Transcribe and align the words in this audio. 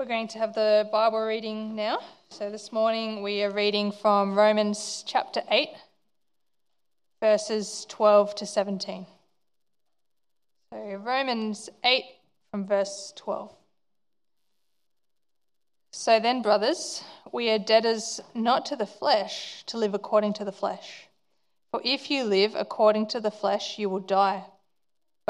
We're 0.00 0.06
going 0.06 0.28
to 0.28 0.38
have 0.38 0.54
the 0.54 0.88
Bible 0.90 1.20
reading 1.20 1.76
now. 1.76 1.98
So 2.30 2.50
this 2.50 2.72
morning 2.72 3.22
we 3.22 3.42
are 3.42 3.50
reading 3.50 3.92
from 3.92 4.34
Romans 4.34 5.04
chapter 5.06 5.42
8, 5.50 5.68
verses 7.20 7.84
12 7.90 8.34
to 8.36 8.46
17. 8.46 9.04
So 10.72 10.94
Romans 11.04 11.68
8 11.84 12.02
from 12.50 12.66
verse 12.66 13.12
12. 13.16 13.54
So 15.92 16.18
then, 16.18 16.40
brothers, 16.40 17.04
we 17.30 17.50
are 17.50 17.58
debtors 17.58 18.22
not 18.34 18.64
to 18.66 18.76
the 18.76 18.86
flesh 18.86 19.64
to 19.66 19.76
live 19.76 19.92
according 19.92 20.32
to 20.32 20.46
the 20.46 20.52
flesh. 20.52 21.08
For 21.72 21.82
if 21.84 22.10
you 22.10 22.24
live 22.24 22.54
according 22.54 23.08
to 23.08 23.20
the 23.20 23.30
flesh, 23.30 23.78
you 23.78 23.90
will 23.90 24.00
die. 24.00 24.46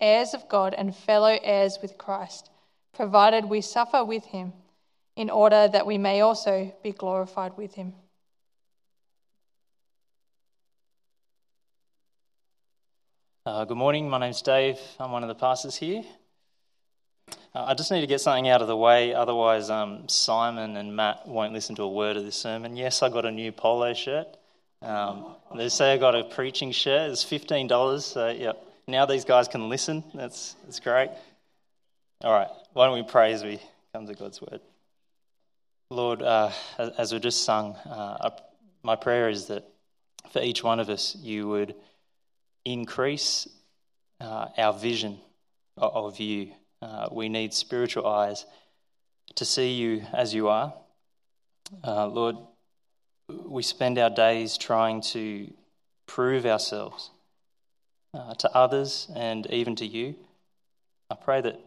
heirs 0.00 0.34
of 0.34 0.48
God 0.48 0.74
and 0.76 0.94
fellow 0.94 1.38
heirs 1.42 1.78
with 1.82 1.98
Christ, 1.98 2.50
provided 2.94 3.44
we 3.44 3.60
suffer 3.60 4.04
with 4.04 4.24
Him, 4.24 4.52
in 5.16 5.30
order 5.30 5.68
that 5.68 5.86
we 5.86 5.98
may 5.98 6.20
also 6.20 6.72
be 6.82 6.92
glorified 6.92 7.56
with 7.56 7.74
Him. 7.74 7.92
Uh, 13.46 13.64
good 13.64 13.76
morning, 13.76 14.08
my 14.08 14.18
name's 14.18 14.42
Dave. 14.42 14.78
I'm 14.98 15.12
one 15.12 15.22
of 15.22 15.28
the 15.28 15.34
pastors 15.34 15.76
here. 15.76 16.02
Uh, 17.54 17.64
I 17.64 17.74
just 17.74 17.90
need 17.90 18.02
to 18.02 18.06
get 18.06 18.20
something 18.20 18.48
out 18.48 18.62
of 18.62 18.68
the 18.68 18.76
way, 18.76 19.12
otherwise, 19.12 19.70
um, 19.70 20.08
Simon 20.08 20.76
and 20.76 20.94
Matt 20.94 21.26
won't 21.26 21.52
listen 21.52 21.74
to 21.76 21.82
a 21.82 21.88
word 21.88 22.16
of 22.16 22.24
this 22.24 22.36
sermon. 22.36 22.76
Yes, 22.76 23.02
I 23.02 23.08
got 23.08 23.24
a 23.24 23.30
new 23.30 23.50
polo 23.50 23.92
shirt. 23.92 24.28
Um, 24.82 25.34
they 25.56 25.68
say 25.68 25.92
I 25.94 25.96
got 25.98 26.14
a 26.14 26.24
preaching 26.24 26.70
shirt. 26.70 27.10
It's 27.10 27.24
fifteen 27.24 27.66
dollars. 27.66 28.04
So 28.06 28.28
yeah, 28.30 28.52
now 28.90 29.06
these 29.06 29.24
guys 29.24 29.48
can 29.48 29.68
listen. 29.68 30.04
That's 30.14 30.56
that's 30.64 30.80
great. 30.80 31.10
All 32.22 32.32
right, 32.32 32.48
why 32.72 32.86
don't 32.86 32.94
we 32.94 33.02
pray 33.02 33.32
as 33.32 33.42
we 33.42 33.60
come 33.94 34.06
to 34.06 34.14
God's 34.14 34.40
word? 34.40 34.60
Lord, 35.90 36.22
uh, 36.22 36.50
as, 36.78 37.12
we 37.12 37.18
just 37.18 37.42
sung, 37.44 37.74
uh, 37.74 38.30
my 38.82 38.94
prayer 38.94 39.28
is 39.28 39.46
that 39.46 39.64
for 40.32 40.40
each 40.40 40.62
one 40.62 40.78
of 40.78 40.88
us, 40.88 41.16
you 41.16 41.48
would 41.48 41.74
increase 42.64 43.48
uh, 44.20 44.46
our 44.56 44.72
vision 44.72 45.18
of, 45.76 45.92
of 45.94 46.20
you 46.20 46.52
uh, 46.82 47.08
we 47.12 47.28
need 47.28 47.52
spiritual 47.52 48.06
eyes 48.06 48.46
to 49.34 49.44
see 49.44 49.72
you 49.72 50.02
as 50.12 50.32
you 50.32 50.48
are. 50.48 50.72
Uh, 51.84 52.06
Lord, 52.06 52.36
we 53.28 53.62
spend 53.62 53.98
our 53.98 54.10
days 54.10 54.56
trying 54.56 55.02
to 55.02 55.52
prove 56.06 56.46
ourselves 56.46 57.10
uh, 58.14 58.34
to 58.34 58.54
others 58.54 59.08
and 59.14 59.46
even 59.46 59.76
to 59.76 59.86
you. 59.86 60.14
I 61.10 61.14
pray 61.14 61.40
that 61.40 61.60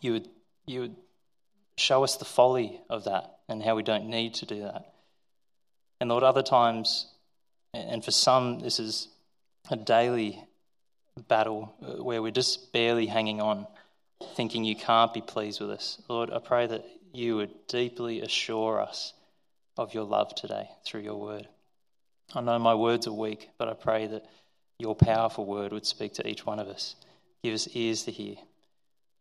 you 0.00 0.12
would, 0.12 0.28
you 0.66 0.80
would 0.80 0.96
show 1.76 2.04
us 2.04 2.16
the 2.16 2.24
folly 2.24 2.80
of 2.88 3.04
that 3.04 3.38
and 3.48 3.62
how 3.62 3.76
we 3.76 3.82
don't 3.82 4.08
need 4.08 4.34
to 4.34 4.46
do 4.46 4.62
that. 4.62 4.92
And 6.00 6.10
Lord, 6.10 6.22
other 6.22 6.42
times, 6.42 7.06
and 7.74 8.04
for 8.04 8.10
some, 8.10 8.60
this 8.60 8.78
is 8.78 9.08
a 9.70 9.76
daily 9.76 10.42
battle 11.28 11.74
uh, 11.82 12.02
where 12.02 12.22
we're 12.22 12.30
just 12.30 12.72
barely 12.72 13.06
hanging 13.06 13.40
on 13.40 13.66
thinking 14.34 14.64
you 14.64 14.76
can't 14.76 15.12
be 15.14 15.20
pleased 15.20 15.60
with 15.60 15.70
us. 15.70 16.00
Lord, 16.08 16.30
I 16.30 16.38
pray 16.38 16.66
that 16.66 16.84
you 17.12 17.36
would 17.36 17.66
deeply 17.66 18.20
assure 18.20 18.80
us 18.80 19.12
of 19.76 19.94
your 19.94 20.04
love 20.04 20.34
today 20.34 20.68
through 20.84 21.02
your 21.02 21.16
word. 21.16 21.48
I 22.34 22.40
know 22.40 22.58
my 22.58 22.74
words 22.74 23.06
are 23.06 23.12
weak, 23.12 23.50
but 23.58 23.68
I 23.68 23.74
pray 23.74 24.06
that 24.08 24.26
your 24.78 24.94
powerful 24.94 25.44
word 25.44 25.72
would 25.72 25.86
speak 25.86 26.14
to 26.14 26.26
each 26.28 26.46
one 26.46 26.58
of 26.58 26.68
us. 26.68 26.94
Give 27.42 27.54
us 27.54 27.68
ears 27.74 28.04
to 28.04 28.10
hear. 28.10 28.36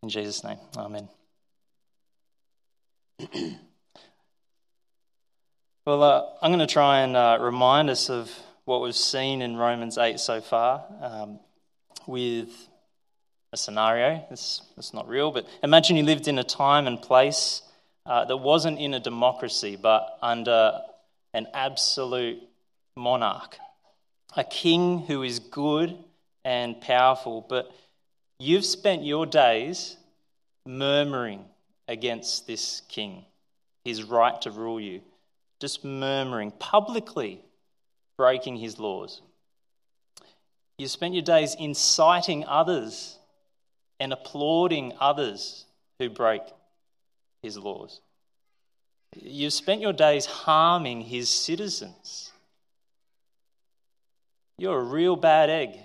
In 0.03 0.09
Jesus' 0.09 0.43
name, 0.43 0.59
amen. 0.75 1.09
well, 5.85 6.03
uh, 6.03 6.25
I'm 6.41 6.51
going 6.51 6.59
to 6.59 6.71
try 6.71 6.99
and 6.99 7.15
uh, 7.15 7.39
remind 7.41 7.89
us 7.89 8.09
of 8.09 8.31
what 8.65 8.81
we've 8.81 8.95
seen 8.95 9.41
in 9.41 9.55
Romans 9.55 9.97
8 9.97 10.19
so 10.19 10.41
far 10.41 10.83
um, 11.01 11.39
with 12.05 12.49
a 13.53 13.57
scenario. 13.57 14.23
It's, 14.29 14.61
it's 14.77 14.93
not 14.93 15.07
real, 15.07 15.31
but 15.31 15.47
imagine 15.63 15.95
you 15.95 16.03
lived 16.03 16.27
in 16.27 16.37
a 16.37 16.43
time 16.43 16.85
and 16.85 17.01
place 17.01 17.63
uh, 18.05 18.25
that 18.25 18.37
wasn't 18.37 18.79
in 18.79 18.93
a 18.93 18.99
democracy, 18.99 19.77
but 19.81 20.17
under 20.21 20.79
an 21.33 21.47
absolute 21.53 22.39
monarch, 22.95 23.57
a 24.37 24.43
king 24.43 24.99
who 24.99 25.23
is 25.23 25.39
good 25.39 25.97
and 26.45 26.79
powerful, 26.79 27.45
but 27.49 27.71
you've 28.39 28.63
spent 28.63 29.03
your 29.03 29.25
days 29.25 29.97
murmuring 30.65 31.43
against 31.87 32.45
this 32.45 32.83
king, 32.87 33.25
his 33.83 34.03
right 34.03 34.39
to 34.43 34.51
rule 34.51 34.79
you, 34.79 35.01
just 35.59 35.83
murmuring, 35.83 36.51
publicly 36.51 37.41
breaking 38.15 38.57
his 38.57 38.79
laws. 38.79 39.21
You 40.77 40.87
spent 40.87 41.15
your 41.15 41.23
days 41.23 41.55
inciting 41.59 42.45
others 42.45 43.17
and 43.99 44.13
applauding 44.13 44.93
others 44.99 45.65
who 45.97 46.11
break 46.11 46.43
his 47.41 47.57
laws. 47.57 48.01
You've 49.15 49.53
spent 49.53 49.81
your 49.81 49.93
days 49.93 50.27
harming 50.27 51.01
his 51.01 51.27
citizens. 51.27 52.31
You're 54.57 54.79
a 54.79 54.83
real 54.83 55.15
bad 55.15 55.49
egg. 55.49 55.77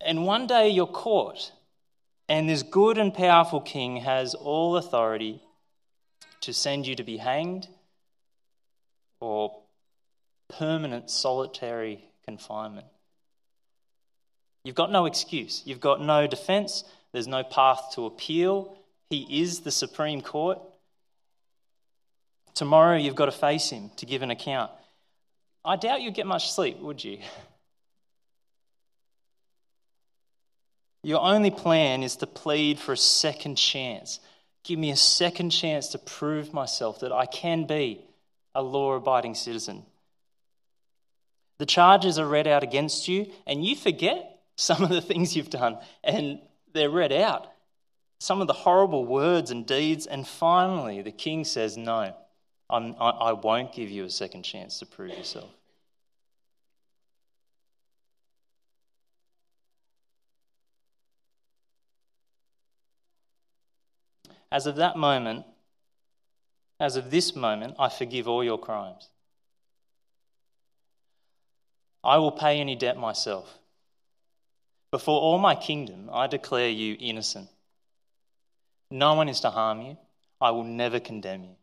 And 0.00 0.26
one 0.26 0.46
day 0.46 0.68
you're 0.68 0.86
caught, 0.86 1.52
and 2.28 2.48
this 2.48 2.62
good 2.62 2.98
and 2.98 3.14
powerful 3.14 3.60
king 3.60 3.96
has 3.96 4.34
all 4.34 4.76
authority 4.76 5.42
to 6.42 6.52
send 6.52 6.86
you 6.86 6.94
to 6.96 7.02
be 7.02 7.16
hanged 7.16 7.68
or 9.20 9.56
permanent 10.50 11.10
solitary 11.10 12.04
confinement. 12.26 12.86
You've 14.64 14.74
got 14.74 14.92
no 14.92 15.06
excuse. 15.06 15.62
You've 15.64 15.80
got 15.80 16.02
no 16.02 16.26
defense. 16.26 16.84
There's 17.12 17.26
no 17.26 17.42
path 17.42 17.92
to 17.94 18.04
appeal. 18.04 18.76
He 19.08 19.40
is 19.40 19.60
the 19.60 19.70
Supreme 19.70 20.20
Court. 20.20 20.58
Tomorrow 22.54 22.98
you've 22.98 23.14
got 23.14 23.26
to 23.26 23.32
face 23.32 23.70
him 23.70 23.90
to 23.96 24.04
give 24.04 24.20
an 24.22 24.30
account. 24.30 24.70
I 25.64 25.76
doubt 25.76 26.02
you'd 26.02 26.14
get 26.14 26.26
much 26.26 26.52
sleep, 26.52 26.78
would 26.80 27.02
you? 27.02 27.18
Your 31.02 31.20
only 31.20 31.50
plan 31.50 32.02
is 32.02 32.16
to 32.16 32.26
plead 32.26 32.78
for 32.78 32.92
a 32.92 32.96
second 32.96 33.56
chance. 33.56 34.20
Give 34.64 34.78
me 34.78 34.90
a 34.90 34.96
second 34.96 35.50
chance 35.50 35.88
to 35.88 35.98
prove 35.98 36.54
myself 36.54 37.00
that 37.00 37.12
I 37.12 37.26
can 37.26 37.66
be 37.66 38.00
a 38.54 38.62
law 38.62 38.94
abiding 38.94 39.34
citizen. 39.34 39.84
The 41.58 41.66
charges 41.66 42.18
are 42.18 42.26
read 42.26 42.46
out 42.46 42.62
against 42.62 43.06
you, 43.06 43.30
and 43.46 43.64
you 43.64 43.76
forget 43.76 44.40
some 44.56 44.82
of 44.82 44.90
the 44.90 45.00
things 45.00 45.36
you've 45.36 45.50
done, 45.50 45.78
and 46.02 46.40
they're 46.72 46.90
read 46.90 47.12
out. 47.12 47.50
Some 48.18 48.40
of 48.40 48.46
the 48.46 48.52
horrible 48.52 49.04
words 49.04 49.50
and 49.50 49.66
deeds, 49.66 50.06
and 50.06 50.26
finally, 50.26 51.02
the 51.02 51.12
king 51.12 51.44
says, 51.44 51.76
No, 51.76 52.14
I'm, 52.70 52.94
I, 52.98 53.10
I 53.10 53.32
won't 53.32 53.72
give 53.72 53.90
you 53.90 54.04
a 54.04 54.10
second 54.10 54.42
chance 54.42 54.78
to 54.78 54.86
prove 54.86 55.10
yourself. 55.10 55.50
As 64.50 64.66
of 64.66 64.76
that 64.76 64.96
moment, 64.96 65.44
as 66.78 66.96
of 66.96 67.10
this 67.10 67.34
moment, 67.34 67.74
I 67.78 67.88
forgive 67.88 68.28
all 68.28 68.44
your 68.44 68.58
crimes. 68.58 69.08
I 72.04 72.18
will 72.18 72.32
pay 72.32 72.60
any 72.60 72.76
debt 72.76 72.96
myself. 72.96 73.58
Before 74.90 75.20
all 75.20 75.38
my 75.38 75.56
kingdom, 75.56 76.08
I 76.12 76.28
declare 76.28 76.68
you 76.68 76.96
innocent. 77.00 77.48
No 78.90 79.14
one 79.14 79.28
is 79.28 79.40
to 79.40 79.50
harm 79.50 79.80
you. 79.80 79.96
I 80.40 80.50
will 80.50 80.62
never 80.62 81.00
condemn 81.00 81.42
you. 81.44 81.56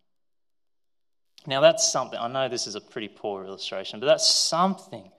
Now, 1.47 1.61
that's 1.61 1.91
something, 1.91 2.19
I 2.19 2.27
know 2.27 2.47
this 2.49 2.67
is 2.67 2.75
a 2.75 2.81
pretty 2.81 3.07
poor 3.07 3.43
illustration, 3.45 3.99
but 3.99 4.05
that's 4.05 4.29
something 4.29 5.11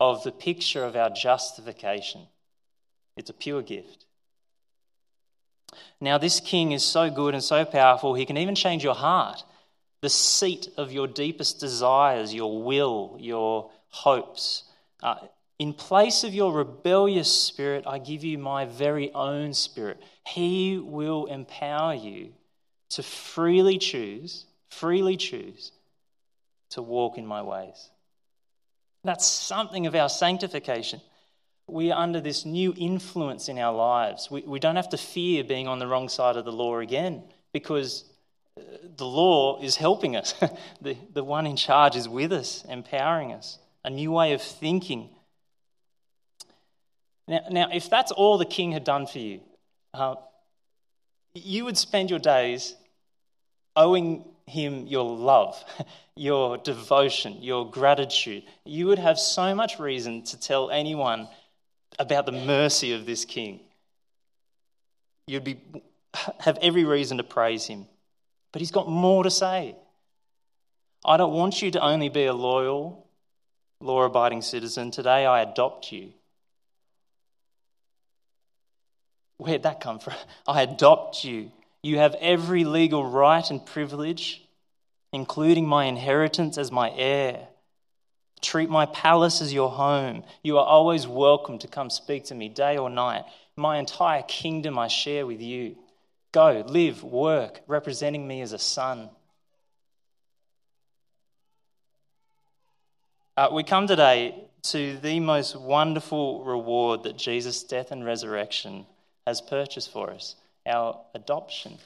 of 0.00 0.24
the 0.24 0.32
picture 0.32 0.84
of 0.84 0.96
our 0.96 1.10
justification. 1.10 2.22
It's 3.16 3.30
a 3.30 3.34
pure 3.34 3.62
gift. 3.62 4.06
Now, 6.00 6.18
this 6.18 6.40
king 6.40 6.72
is 6.72 6.84
so 6.84 7.10
good 7.10 7.34
and 7.34 7.42
so 7.42 7.64
powerful, 7.64 8.14
he 8.14 8.26
can 8.26 8.36
even 8.36 8.54
change 8.54 8.82
your 8.82 8.94
heart, 8.94 9.44
the 10.00 10.08
seat 10.08 10.68
of 10.76 10.92
your 10.92 11.06
deepest 11.06 11.60
desires, 11.60 12.34
your 12.34 12.62
will, 12.62 13.16
your 13.20 13.70
hopes. 13.88 14.64
Uh, 15.02 15.16
in 15.58 15.72
place 15.72 16.24
of 16.24 16.34
your 16.34 16.52
rebellious 16.52 17.30
spirit, 17.30 17.84
I 17.86 17.98
give 17.98 18.24
you 18.24 18.38
my 18.38 18.64
very 18.64 19.12
own 19.12 19.54
spirit. 19.54 20.02
He 20.26 20.78
will 20.78 21.26
empower 21.26 21.94
you 21.94 22.32
to 22.90 23.02
freely 23.02 23.78
choose, 23.78 24.46
freely 24.78 25.16
choose 25.16 25.72
to 26.70 26.82
walk 26.82 27.18
in 27.18 27.26
my 27.26 27.42
ways. 27.42 27.90
That's 29.04 29.26
something 29.26 29.86
of 29.86 29.94
our 29.94 30.08
sanctification. 30.08 31.00
We 31.66 31.90
are 31.90 32.00
under 32.00 32.20
this 32.20 32.44
new 32.44 32.74
influence 32.76 33.48
in 33.48 33.58
our 33.58 33.74
lives. 33.74 34.30
We, 34.30 34.42
we 34.42 34.58
don't 34.58 34.76
have 34.76 34.90
to 34.90 34.96
fear 34.96 35.44
being 35.44 35.68
on 35.68 35.78
the 35.78 35.86
wrong 35.86 36.08
side 36.08 36.36
of 36.36 36.44
the 36.44 36.52
law 36.52 36.78
again 36.78 37.22
because 37.52 38.04
uh, 38.58 38.62
the 38.96 39.06
law 39.06 39.60
is 39.60 39.76
helping 39.76 40.16
us. 40.16 40.34
the, 40.80 40.96
the 41.12 41.24
one 41.24 41.46
in 41.46 41.56
charge 41.56 41.96
is 41.96 42.08
with 42.08 42.32
us, 42.32 42.64
empowering 42.68 43.32
us. 43.32 43.58
A 43.84 43.90
new 43.90 44.12
way 44.12 44.32
of 44.32 44.42
thinking, 44.42 45.10
now, 47.28 47.40
now, 47.50 47.68
if 47.72 47.88
that's 47.88 48.12
all 48.12 48.38
the 48.38 48.44
king 48.44 48.72
had 48.72 48.84
done 48.84 49.06
for 49.06 49.18
you, 49.18 49.40
uh, 49.94 50.16
you 51.34 51.64
would 51.64 51.78
spend 51.78 52.10
your 52.10 52.18
days 52.18 52.74
owing 53.76 54.24
him 54.46 54.86
your 54.86 55.04
love, 55.04 55.62
your 56.16 56.58
devotion, 56.58 57.38
your 57.40 57.70
gratitude. 57.70 58.44
You 58.64 58.86
would 58.86 58.98
have 58.98 59.18
so 59.18 59.54
much 59.54 59.78
reason 59.78 60.22
to 60.24 60.38
tell 60.38 60.70
anyone 60.70 61.28
about 61.98 62.26
the 62.26 62.32
mercy 62.32 62.92
of 62.92 63.06
this 63.06 63.24
king. 63.24 63.60
You'd 65.26 65.44
be, 65.44 65.60
have 66.40 66.58
every 66.60 66.84
reason 66.84 67.18
to 67.18 67.24
praise 67.24 67.66
him. 67.66 67.86
But 68.52 68.60
he's 68.60 68.70
got 68.70 68.88
more 68.88 69.24
to 69.24 69.30
say. 69.30 69.76
I 71.04 71.16
don't 71.16 71.32
want 71.32 71.62
you 71.62 71.70
to 71.72 71.80
only 71.80 72.08
be 72.08 72.26
a 72.26 72.32
loyal, 72.32 73.06
law 73.80 74.02
abiding 74.02 74.42
citizen. 74.42 74.90
Today 74.90 75.26
I 75.26 75.42
adopt 75.42 75.90
you. 75.90 76.12
Where'd 79.38 79.64
that 79.64 79.80
come 79.80 79.98
from? 79.98 80.14
I 80.46 80.62
adopt 80.62 81.24
you. 81.24 81.50
You 81.82 81.98
have 81.98 82.14
every 82.20 82.64
legal 82.64 83.04
right 83.04 83.48
and 83.50 83.64
privilege, 83.64 84.42
including 85.12 85.66
my 85.66 85.86
inheritance 85.86 86.56
as 86.56 86.70
my 86.70 86.92
heir. 86.92 87.48
Treat 88.40 88.70
my 88.70 88.86
palace 88.86 89.42
as 89.42 89.52
your 89.52 89.70
home. 89.70 90.22
You 90.42 90.58
are 90.58 90.64
always 90.64 91.08
welcome 91.08 91.58
to 91.58 91.68
come 91.68 91.90
speak 91.90 92.26
to 92.26 92.36
me 92.36 92.48
day 92.48 92.76
or 92.76 92.88
night. 92.88 93.24
My 93.56 93.78
entire 93.78 94.22
kingdom 94.22 94.78
I 94.78 94.86
share 94.88 95.26
with 95.26 95.40
you. 95.40 95.76
Go, 96.30 96.64
live, 96.66 97.02
work, 97.02 97.60
representing 97.66 98.26
me 98.26 98.42
as 98.42 98.52
a 98.52 98.58
son. 98.58 99.10
Uh, 103.36 103.48
we 103.52 103.64
come 103.64 103.88
today 103.88 104.44
to 104.62 104.96
the 104.98 105.18
most 105.18 105.56
wonderful 105.56 106.44
reward 106.44 107.02
that 107.02 107.16
Jesus' 107.16 107.64
death 107.64 107.90
and 107.90 108.04
resurrection 108.04 108.86
has 109.26 109.40
purchased 109.40 109.90
for 109.90 110.10
us 110.10 110.36
our 110.66 111.00
adoption. 111.14 111.78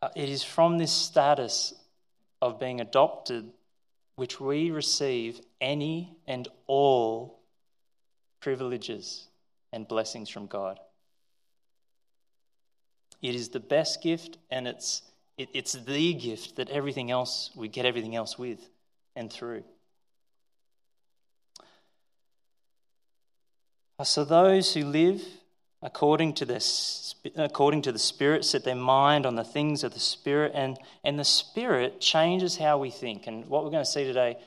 Uh, 0.00 0.08
it 0.14 0.28
is 0.28 0.44
from 0.44 0.78
this 0.78 0.92
status 0.92 1.74
of 2.40 2.60
being 2.60 2.80
adopted 2.80 3.50
which 4.18 4.40
we 4.40 4.72
receive 4.72 5.40
any 5.60 6.16
and 6.26 6.48
all 6.66 7.38
privileges 8.40 9.28
and 9.72 9.86
blessings 9.86 10.28
from 10.28 10.46
God. 10.46 10.80
It 13.22 13.36
is 13.36 13.50
the 13.50 13.60
best 13.60 14.02
gift 14.02 14.38
and 14.50 14.66
it's, 14.66 15.02
it, 15.36 15.48
it's 15.54 15.72
the 15.72 16.14
gift 16.14 16.56
that 16.56 16.68
everything 16.68 17.12
else, 17.12 17.50
we 17.54 17.68
get 17.68 17.86
everything 17.86 18.16
else 18.16 18.36
with 18.36 18.58
and 19.14 19.32
through. 19.32 19.62
So 24.02 24.24
those 24.24 24.74
who 24.74 24.84
live 24.84 25.22
according 25.82 26.34
to, 26.34 26.44
the, 26.44 27.14
according 27.36 27.82
to 27.82 27.92
the 27.92 27.98
Spirit 27.98 28.44
set 28.44 28.64
their 28.64 28.74
mind 28.74 29.26
on 29.26 29.36
the 29.36 29.44
things 29.44 29.84
of 29.84 29.94
the 29.94 30.00
Spirit, 30.00 30.52
and, 30.54 30.78
and 31.04 31.18
the 31.18 31.24
Spirit 31.24 32.00
changes 32.00 32.56
how 32.56 32.78
we 32.78 32.90
think. 32.90 33.26
And 33.26 33.46
what 33.46 33.64
we're 33.64 33.70
going 33.70 33.84
to 33.84 33.90
see 33.90 34.04
today, 34.04 34.38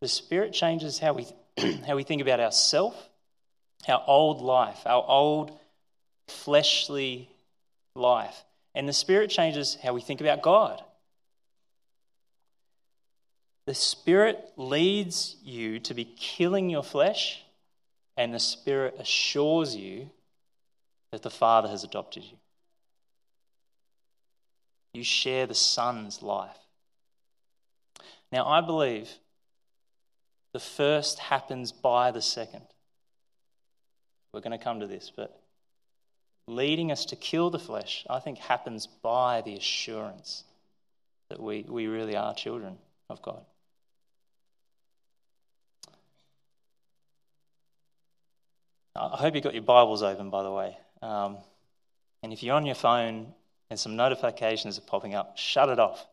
the 0.00 0.08
Spirit 0.08 0.52
changes 0.52 0.98
how 0.98 1.12
we, 1.12 1.26
how 1.86 1.96
we 1.96 2.02
think 2.02 2.22
about 2.22 2.40
ourselves, 2.40 2.96
our 3.88 4.02
old 4.06 4.40
life, 4.40 4.80
our 4.86 5.04
old 5.06 5.58
fleshly 6.28 7.30
life. 7.94 8.44
And 8.74 8.88
the 8.88 8.92
Spirit 8.92 9.30
changes 9.30 9.76
how 9.82 9.94
we 9.94 10.00
think 10.00 10.20
about 10.20 10.42
God. 10.42 10.82
The 13.66 13.74
Spirit 13.74 14.52
leads 14.56 15.36
you 15.44 15.78
to 15.80 15.94
be 15.94 16.04
killing 16.04 16.70
your 16.70 16.82
flesh 16.82 17.42
and 18.16 18.34
the 18.34 18.40
Spirit 18.40 18.96
assures 18.98 19.76
you 19.76 20.10
that 21.12 21.22
the 21.22 21.30
Father 21.30 21.68
has 21.68 21.84
adopted 21.84 22.24
you. 22.24 22.36
You 24.92 25.04
share 25.04 25.46
the 25.46 25.54
Son's 25.54 26.22
life. 26.22 26.56
Now, 28.32 28.46
I 28.46 28.60
believe 28.60 29.08
the 30.52 30.60
first 30.60 31.18
happens 31.18 31.72
by 31.72 32.10
the 32.10 32.22
second. 32.22 32.62
We're 34.32 34.40
going 34.40 34.56
to 34.56 34.62
come 34.62 34.80
to 34.80 34.86
this, 34.86 35.10
but 35.14 35.40
leading 36.46 36.92
us 36.92 37.06
to 37.06 37.16
kill 37.16 37.50
the 37.50 37.58
flesh, 37.58 38.04
I 38.08 38.20
think, 38.20 38.38
happens 38.38 38.86
by 38.86 39.42
the 39.42 39.56
assurance 39.56 40.44
that 41.28 41.40
we, 41.40 41.64
we 41.68 41.86
really 41.86 42.16
are 42.16 42.34
children 42.34 42.78
of 43.08 43.22
God. 43.22 43.44
I 48.96 49.16
hope 49.16 49.34
you've 49.34 49.44
got 49.44 49.54
your 49.54 49.62
Bibles 49.62 50.02
open, 50.02 50.30
by 50.30 50.42
the 50.42 50.50
way. 50.50 50.76
Um, 51.02 51.38
and 52.22 52.32
if 52.32 52.42
you're 52.42 52.54
on 52.54 52.66
your 52.66 52.74
phone 52.74 53.32
and 53.70 53.78
some 53.78 53.96
notifications 53.96 54.78
are 54.78 54.82
popping 54.82 55.14
up, 55.14 55.38
shut 55.38 55.68
it 55.68 55.78
off. 55.78 56.06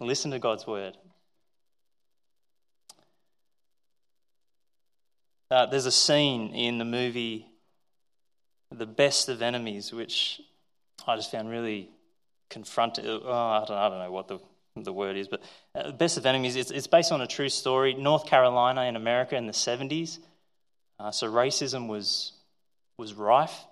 Listen 0.00 0.30
to 0.32 0.38
God's 0.38 0.66
word. 0.66 0.96
Uh, 5.50 5.66
there's 5.66 5.86
a 5.86 5.92
scene 5.92 6.52
in 6.54 6.78
the 6.78 6.84
movie 6.84 7.46
The 8.70 8.86
Best 8.86 9.28
of 9.28 9.40
Enemies, 9.40 9.92
which 9.92 10.40
I 11.06 11.16
just 11.16 11.30
found 11.30 11.48
really 11.48 11.90
confronting. 12.50 13.06
Oh, 13.06 13.30
I, 13.30 13.64
don't, 13.66 13.76
I 13.76 13.88
don't 13.88 13.98
know 13.98 14.10
what 14.10 14.28
the, 14.28 14.40
the 14.76 14.92
word 14.92 15.16
is, 15.16 15.28
but 15.28 15.42
uh, 15.74 15.92
Best 15.92 16.16
of 16.16 16.26
Enemies, 16.26 16.56
it's, 16.56 16.70
it's 16.70 16.86
based 16.86 17.12
on 17.12 17.20
a 17.20 17.26
true 17.26 17.48
story. 17.48 17.94
North 17.94 18.26
Carolina 18.26 18.82
in 18.82 18.96
America 18.96 19.36
in 19.36 19.46
the 19.46 19.52
70s. 19.52 20.18
Uh, 20.98 21.10
so 21.10 21.30
racism 21.30 21.88
was, 21.88 22.32
was 22.98 23.14
rife. 23.14 23.64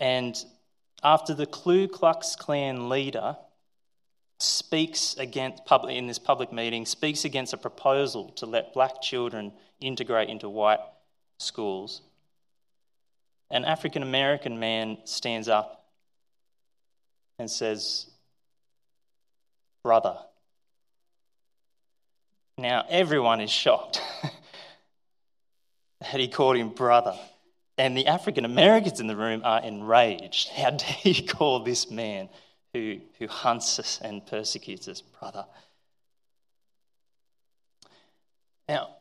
And 0.00 0.34
after 1.04 1.34
the 1.34 1.46
Ku 1.46 1.86
Klux 1.86 2.34
Klan 2.34 2.88
leader 2.88 3.36
speaks 4.38 5.14
against 5.16 5.66
public, 5.66 5.96
in 5.96 6.06
this 6.06 6.18
public 6.18 6.52
meeting, 6.52 6.86
speaks 6.86 7.24
against 7.24 7.52
a 7.52 7.58
proposal 7.58 8.30
to 8.30 8.46
let 8.46 8.72
black 8.72 9.02
children 9.02 9.52
integrate 9.80 10.30
into 10.30 10.48
white 10.48 10.80
schools, 11.38 12.00
an 13.50 13.64
African 13.64 14.02
American 14.02 14.58
man 14.58 14.98
stands 15.04 15.48
up 15.48 15.84
and 17.38 17.50
says, 17.50 18.06
Brother. 19.82 20.16
Now, 22.58 22.84
everyone 22.88 23.40
is 23.40 23.50
shocked. 23.50 24.02
that 26.00 26.20
he 26.20 26.28
called 26.28 26.56
him 26.56 26.70
brother. 26.70 27.16
And 27.80 27.96
the 27.96 28.08
African 28.08 28.44
Americans 28.44 29.00
in 29.00 29.06
the 29.06 29.16
room 29.16 29.40
are 29.42 29.62
enraged. 29.62 30.50
How 30.50 30.70
dare 30.82 30.96
you 31.02 31.26
call 31.26 31.60
this 31.60 31.90
man 31.90 32.28
who, 32.74 32.98
who 33.18 33.26
hunts 33.26 33.78
us 33.78 33.98
and 34.04 34.24
persecutes 34.26 34.86
us 34.86 35.00
brother? 35.00 35.46
Now, 38.68 38.96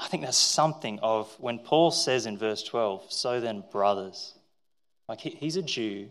I 0.00 0.08
think 0.08 0.24
that's 0.24 0.36
something 0.36 0.98
of 1.00 1.32
when 1.38 1.60
Paul 1.60 1.92
says 1.92 2.26
in 2.26 2.36
verse 2.36 2.64
12, 2.64 3.12
so 3.12 3.38
then, 3.40 3.62
brothers, 3.70 4.34
like 5.08 5.20
he, 5.20 5.30
he's 5.30 5.54
a 5.54 5.62
Jew 5.62 6.08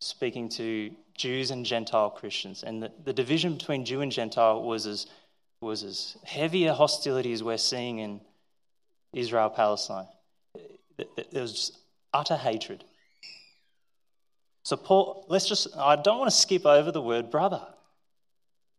speaking 0.00 0.48
to 0.48 0.90
Jews 1.14 1.52
and 1.52 1.64
Gentile 1.64 2.10
Christians. 2.10 2.64
And 2.64 2.82
the, 2.82 2.90
the 3.04 3.12
division 3.12 3.54
between 3.54 3.84
Jew 3.84 4.00
and 4.00 4.10
Gentile 4.10 4.60
was 4.60 4.88
as, 4.88 5.06
was 5.60 5.84
as 5.84 6.16
heavy 6.24 6.66
a 6.66 6.74
hostility 6.74 7.32
as 7.32 7.44
we're 7.44 7.58
seeing 7.58 8.00
in 8.00 8.20
Israel 9.12 9.50
Palestine. 9.50 10.08
There 10.96 11.42
was 11.42 11.78
utter 12.12 12.36
hatred. 12.36 12.84
So, 14.64 14.76
Paul, 14.76 15.26
let's 15.28 15.48
just, 15.48 15.68
I 15.76 15.96
don't 15.96 16.18
want 16.18 16.30
to 16.30 16.36
skip 16.36 16.66
over 16.66 16.90
the 16.90 17.02
word 17.02 17.30
brother. 17.30 17.62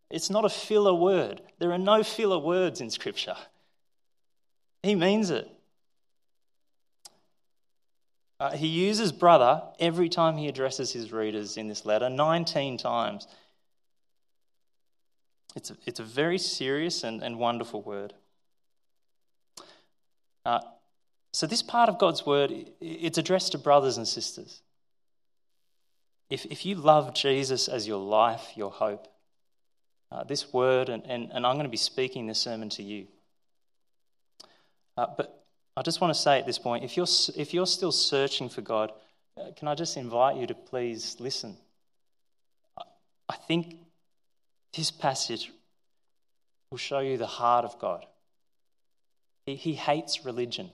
It's 0.09 0.29
not 0.29 0.45
a 0.45 0.49
filler 0.49 0.93
word. 0.93 1.41
There 1.59 1.71
are 1.71 1.77
no 1.77 2.03
filler 2.03 2.39
words 2.39 2.81
in 2.81 2.89
Scripture. 2.89 3.35
He 4.83 4.95
means 4.95 5.29
it. 5.29 5.49
Uh, 8.39 8.51
he 8.51 8.67
uses 8.67 9.11
brother 9.11 9.63
every 9.79 10.09
time 10.09 10.37
he 10.37 10.47
addresses 10.47 10.91
his 10.93 11.11
readers 11.11 11.57
in 11.57 11.67
this 11.67 11.85
letter, 11.85 12.09
19 12.09 12.77
times. 12.77 13.27
It's 15.55 15.71
a, 15.71 15.77
it's 15.85 15.99
a 15.99 16.03
very 16.03 16.37
serious 16.37 17.03
and, 17.03 17.23
and 17.23 17.39
wonderful 17.39 17.81
word. 17.81 18.13
Uh, 20.45 20.59
so, 21.33 21.45
this 21.45 21.61
part 21.61 21.89
of 21.89 21.99
God's 21.99 22.25
word, 22.25 22.51
it's 22.81 23.17
addressed 23.17 23.51
to 23.51 23.57
brothers 23.57 23.97
and 23.97 24.07
sisters. 24.07 24.61
If, 26.29 26.45
if 26.45 26.65
you 26.65 26.75
love 26.75 27.13
Jesus 27.13 27.67
as 27.67 27.87
your 27.87 27.99
life, 27.99 28.51
your 28.55 28.71
hope, 28.71 29.07
uh, 30.11 30.23
this 30.23 30.51
word, 30.51 30.89
and, 30.89 31.03
and, 31.05 31.31
and 31.31 31.45
I'm 31.45 31.55
going 31.55 31.65
to 31.65 31.69
be 31.69 31.77
speaking 31.77 32.27
this 32.27 32.39
sermon 32.39 32.69
to 32.69 32.83
you. 32.83 33.07
Uh, 34.97 35.07
but 35.15 35.43
I 35.75 35.83
just 35.83 36.01
want 36.01 36.13
to 36.13 36.19
say 36.19 36.39
at 36.39 36.45
this 36.45 36.57
point 36.57 36.83
if 36.83 36.97
you're, 36.97 37.07
if 37.35 37.53
you're 37.53 37.67
still 37.67 37.91
searching 37.91 38.49
for 38.49 38.61
God, 38.61 38.91
uh, 39.37 39.51
can 39.55 39.67
I 39.67 39.75
just 39.75 39.95
invite 39.95 40.37
you 40.37 40.47
to 40.47 40.55
please 40.55 41.17
listen? 41.19 41.55
I 43.29 43.35
think 43.35 43.75
this 44.75 44.89
passage 44.89 45.51
will 46.71 46.77
show 46.77 46.99
you 46.99 47.17
the 47.17 47.27
heart 47.27 47.65
of 47.65 47.77
God. 47.79 48.05
He, 49.45 49.55
he 49.55 49.73
hates 49.73 50.25
religion. 50.25 50.71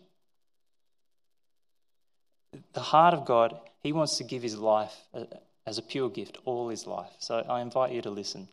The 2.74 2.82
heart 2.82 3.14
of 3.14 3.26
God, 3.26 3.58
He 3.82 3.92
wants 3.92 4.18
to 4.18 4.24
give 4.24 4.44
His 4.44 4.58
life 4.58 4.96
uh, 5.14 5.26
as 5.66 5.78
a 5.78 5.82
pure 5.82 6.10
gift, 6.10 6.38
all 6.46 6.70
His 6.70 6.88
life. 6.88 7.12
So 7.20 7.46
I 7.48 7.62
invite 7.62 7.92
you 7.92 8.02
to 8.02 8.10
listen. 8.10 8.48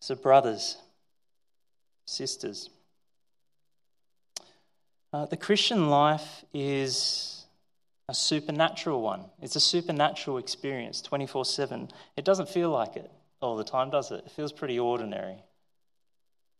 So, 0.00 0.14
brothers, 0.14 0.76
sisters, 2.06 2.70
uh, 5.12 5.26
the 5.26 5.36
Christian 5.36 5.90
life 5.90 6.44
is 6.52 7.44
a 8.08 8.14
supernatural 8.14 9.02
one. 9.02 9.24
It's 9.42 9.56
a 9.56 9.60
supernatural 9.60 10.38
experience 10.38 11.02
24 11.02 11.44
7. 11.44 11.88
It 12.16 12.24
doesn't 12.24 12.48
feel 12.48 12.70
like 12.70 12.96
it 12.96 13.10
all 13.40 13.56
the 13.56 13.64
time, 13.64 13.90
does 13.90 14.10
it? 14.10 14.24
It 14.24 14.32
feels 14.32 14.52
pretty 14.52 14.78
ordinary. 14.78 15.36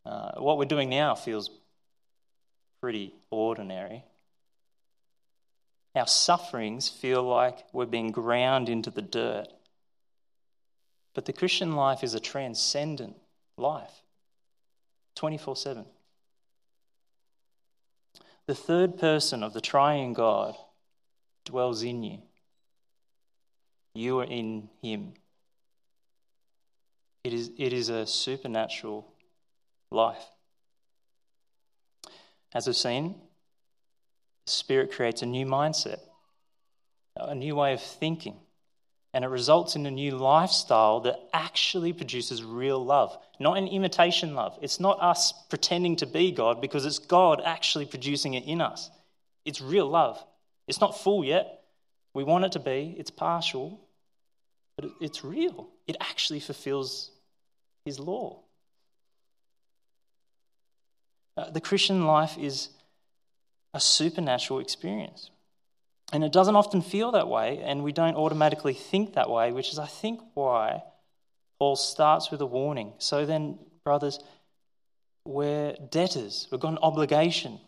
Uh, 0.04 0.32
what 0.38 0.58
we're 0.58 0.64
doing 0.64 0.90
now 0.90 1.14
feels 1.14 1.50
pretty 2.80 3.14
ordinary. 3.30 4.04
Our 5.94 6.06
sufferings 6.06 6.88
feel 6.88 7.22
like 7.22 7.64
we're 7.72 7.86
being 7.86 8.12
ground 8.12 8.68
into 8.68 8.90
the 8.90 9.02
dirt. 9.02 9.48
But 11.14 11.24
the 11.24 11.32
Christian 11.32 11.72
life 11.72 12.04
is 12.04 12.14
a 12.14 12.20
transcendent 12.20 13.16
life 13.56 14.02
24 15.16 15.56
7. 15.56 15.84
The 18.46 18.54
third 18.54 18.98
person 18.98 19.42
of 19.42 19.52
the 19.52 19.60
triune 19.60 20.12
God 20.12 20.54
dwells 21.44 21.82
in 21.82 22.02
you. 22.02 22.22
You 23.94 24.20
are 24.20 24.24
in 24.24 24.68
him. 24.80 25.14
It 27.24 27.34
is, 27.34 27.50
it 27.58 27.72
is 27.72 27.88
a 27.88 28.06
supernatural 28.06 29.12
life. 29.90 30.24
As 32.54 32.66
we've 32.66 32.76
seen, 32.76 33.14
the 34.46 34.52
Spirit 34.52 34.92
creates 34.92 35.22
a 35.22 35.26
new 35.26 35.46
mindset, 35.46 36.00
a 37.16 37.34
new 37.34 37.54
way 37.54 37.74
of 37.74 37.82
thinking 37.82 38.36
and 39.14 39.24
it 39.24 39.28
results 39.28 39.74
in 39.74 39.86
a 39.86 39.90
new 39.90 40.12
lifestyle 40.12 41.00
that 41.00 41.18
actually 41.32 41.92
produces 41.92 42.44
real 42.44 42.84
love, 42.84 43.16
not 43.40 43.56
an 43.56 43.66
imitation 43.66 44.34
love. 44.34 44.58
It's 44.60 44.80
not 44.80 45.00
us 45.00 45.32
pretending 45.48 45.96
to 45.96 46.06
be 46.06 46.30
God 46.30 46.60
because 46.60 46.84
it's 46.84 46.98
God 46.98 47.40
actually 47.44 47.86
producing 47.86 48.34
it 48.34 48.44
in 48.44 48.60
us. 48.60 48.90
It's 49.44 49.60
real 49.60 49.88
love. 49.88 50.22
It's 50.66 50.80
not 50.80 50.98
full 50.98 51.24
yet. 51.24 51.62
We 52.14 52.24
want 52.24 52.44
it 52.44 52.52
to 52.52 52.60
be, 52.60 52.94
it's 52.98 53.10
partial, 53.10 53.80
but 54.76 54.90
it's 55.00 55.24
real. 55.24 55.68
It 55.86 55.96
actually 56.00 56.40
fulfills 56.40 57.10
His 57.84 57.98
law. 57.98 58.42
Uh, 61.38 61.48
the 61.50 61.60
Christian 61.60 62.04
life 62.04 62.36
is 62.36 62.70
a 63.72 63.78
supernatural 63.78 64.58
experience. 64.58 65.30
And 66.12 66.24
it 66.24 66.32
doesn't 66.32 66.56
often 66.56 66.82
feel 66.82 67.12
that 67.12 67.28
way, 67.28 67.62
and 67.62 67.84
we 67.84 67.92
don't 67.92 68.16
automatically 68.16 68.74
think 68.74 69.14
that 69.14 69.30
way, 69.30 69.52
which 69.52 69.70
is, 69.70 69.78
I 69.78 69.86
think, 69.86 70.20
why 70.34 70.82
Paul 71.60 71.76
starts 71.76 72.32
with 72.32 72.40
a 72.40 72.46
warning. 72.46 72.92
So 72.98 73.24
then, 73.24 73.58
brothers, 73.84 74.18
we're 75.24 75.74
debtors, 75.90 76.48
we've 76.50 76.60
got 76.60 76.72
an 76.72 76.78
obligation. 76.82 77.60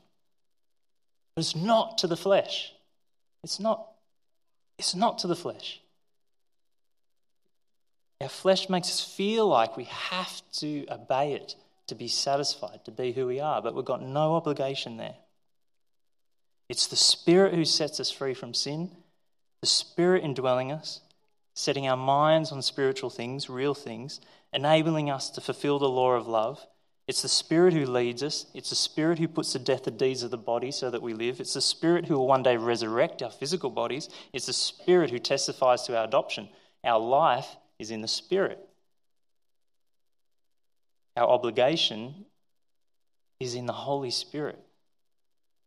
But 1.36 1.42
it's 1.42 1.54
not 1.54 1.98
to 1.98 2.08
the 2.08 2.16
flesh. 2.16 2.72
It's 3.44 3.60
not, 3.60 3.86
it's 4.78 4.96
not 4.96 5.18
to 5.18 5.28
the 5.28 5.36
flesh. 5.36 5.80
Our 8.20 8.28
flesh 8.28 8.68
makes 8.68 8.88
us 8.88 9.00
feel 9.04 9.46
like 9.46 9.76
we 9.76 9.84
have 9.84 10.42
to 10.54 10.86
obey 10.90 11.34
it 11.34 11.54
to 11.90 11.94
be 11.94 12.08
satisfied, 12.08 12.80
to 12.84 12.90
be 12.90 13.12
who 13.12 13.26
we 13.26 13.40
are, 13.40 13.60
but 13.60 13.74
we've 13.74 13.84
got 13.84 14.02
no 14.02 14.34
obligation 14.34 14.96
there. 14.96 15.16
It's 16.68 16.86
the 16.86 16.96
Spirit 16.96 17.52
who 17.52 17.64
sets 17.64 18.00
us 18.00 18.10
free 18.10 18.32
from 18.32 18.54
sin, 18.54 18.92
the 19.60 19.66
Spirit 19.66 20.24
indwelling 20.24 20.72
us, 20.72 21.00
setting 21.54 21.86
our 21.86 21.96
minds 21.96 22.52
on 22.52 22.62
spiritual 22.62 23.10
things, 23.10 23.50
real 23.50 23.74
things, 23.74 24.20
enabling 24.52 25.10
us 25.10 25.30
to 25.30 25.40
fulfill 25.40 25.78
the 25.78 25.88
law 25.88 26.12
of 26.12 26.28
love. 26.28 26.64
It's 27.08 27.22
the 27.22 27.28
Spirit 27.28 27.74
who 27.74 27.84
leads 27.86 28.22
us. 28.22 28.46
It's 28.54 28.70
the 28.70 28.76
Spirit 28.76 29.18
who 29.18 29.26
puts 29.26 29.52
to 29.52 29.58
death 29.58 29.82
the 29.82 29.90
deeds 29.90 30.22
of 30.22 30.30
the 30.30 30.38
body 30.38 30.70
so 30.70 30.90
that 30.90 31.02
we 31.02 31.12
live. 31.12 31.40
It's 31.40 31.54
the 31.54 31.60
Spirit 31.60 32.06
who 32.06 32.14
will 32.14 32.28
one 32.28 32.44
day 32.44 32.56
resurrect 32.56 33.20
our 33.20 33.32
physical 33.32 33.70
bodies. 33.70 34.08
It's 34.32 34.46
the 34.46 34.52
Spirit 34.52 35.10
who 35.10 35.18
testifies 35.18 35.82
to 35.82 35.98
our 35.98 36.04
adoption. 36.04 36.48
Our 36.84 37.00
life 37.00 37.56
is 37.80 37.90
in 37.90 38.00
the 38.00 38.08
Spirit. 38.08 38.64
Our 41.16 41.28
obligation 41.28 42.26
is 43.38 43.54
in 43.54 43.66
the 43.66 43.72
Holy 43.72 44.10
Spirit. 44.10 44.58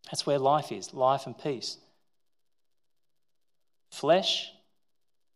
That's 0.06 0.26
where 0.26 0.40
life 0.40 0.72
is 0.72 0.94
life 0.94 1.26
and 1.26 1.38
peace. 1.38 1.78
Flesh, 3.92 4.52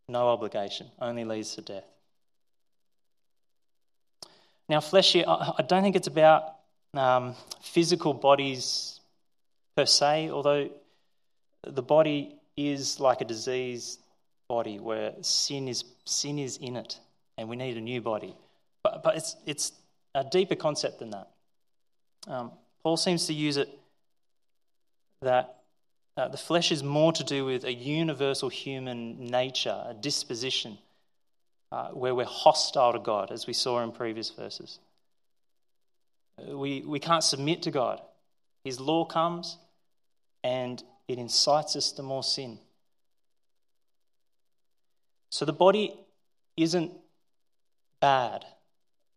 no 0.08 0.28
obligation, 0.30 0.88
only 1.00 1.26
leads 1.26 1.56
to 1.56 1.62
death. 1.62 1.86
Now, 4.70 4.82
flesh 4.82 5.14
here, 5.14 5.26
I 5.28 5.62
don't 5.62 5.84
think 5.84 5.96
it's 5.96 6.08
about 6.08 6.56
um, 6.94 7.36
physical 7.62 8.14
bodies 8.14 9.00
per 9.76 9.86
se, 9.86 10.30
although 10.30 10.70
the 11.64 11.82
body 11.82 12.36
is 12.58 13.00
like 13.00 13.22
a 13.22 13.26
diseased 13.26 14.00
body 14.50 14.80
where 14.80 15.14
sin 15.22 15.68
is, 15.68 15.84
sin 16.06 16.40
is 16.40 16.58
in 16.58 16.76
it 16.76 17.00
and 17.38 17.48
we 17.48 17.56
need 17.56 17.78
a 17.78 17.82
new 17.82 18.02
body. 18.02 18.36
But, 18.84 19.04
but 19.04 19.16
it's, 19.16 19.36
it's 19.46 19.72
a 20.18 20.24
deeper 20.24 20.56
concept 20.56 21.00
than 21.00 21.12
that. 21.12 21.28
Um, 22.28 22.52
Paul 22.84 22.98
seems 22.98 23.28
to 23.28 23.34
use 23.34 23.58
it 23.58 23.70
that 25.22 25.58
uh, 26.16 26.28
the 26.28 26.38
flesh 26.38 26.72
is 26.72 26.84
more 26.84 27.14
to 27.14 27.24
do 27.24 27.46
with 27.46 27.64
a 27.64 27.74
universal 27.74 28.50
human 28.50 29.30
nature, 29.30 29.84
a 29.88 29.94
disposition, 29.94 30.78
uh, 31.72 31.90
where 31.90 32.16
we're 32.16 32.26
hostile 32.26 32.94
to 32.94 33.00
God, 33.00 33.32
as 33.32 33.46
we 33.46 33.54
saw 33.54 33.84
in 33.84 33.92
previous 33.92 34.32
verses. 34.32 34.80
We, 36.48 36.82
we 36.82 37.00
can't 37.00 37.24
submit 37.24 37.64
to 37.64 37.72
God. 37.72 38.02
His 38.64 38.80
law 38.80 39.06
comes 39.06 39.58
and 40.44 40.84
it 41.08 41.20
incites 41.20 41.76
us 41.76 41.92
to 41.94 42.04
more 42.04 42.24
sin. 42.24 42.60
So 45.30 45.46
the 45.46 45.54
body 45.54 45.94
isn't 46.56 46.92
bad. 48.02 48.46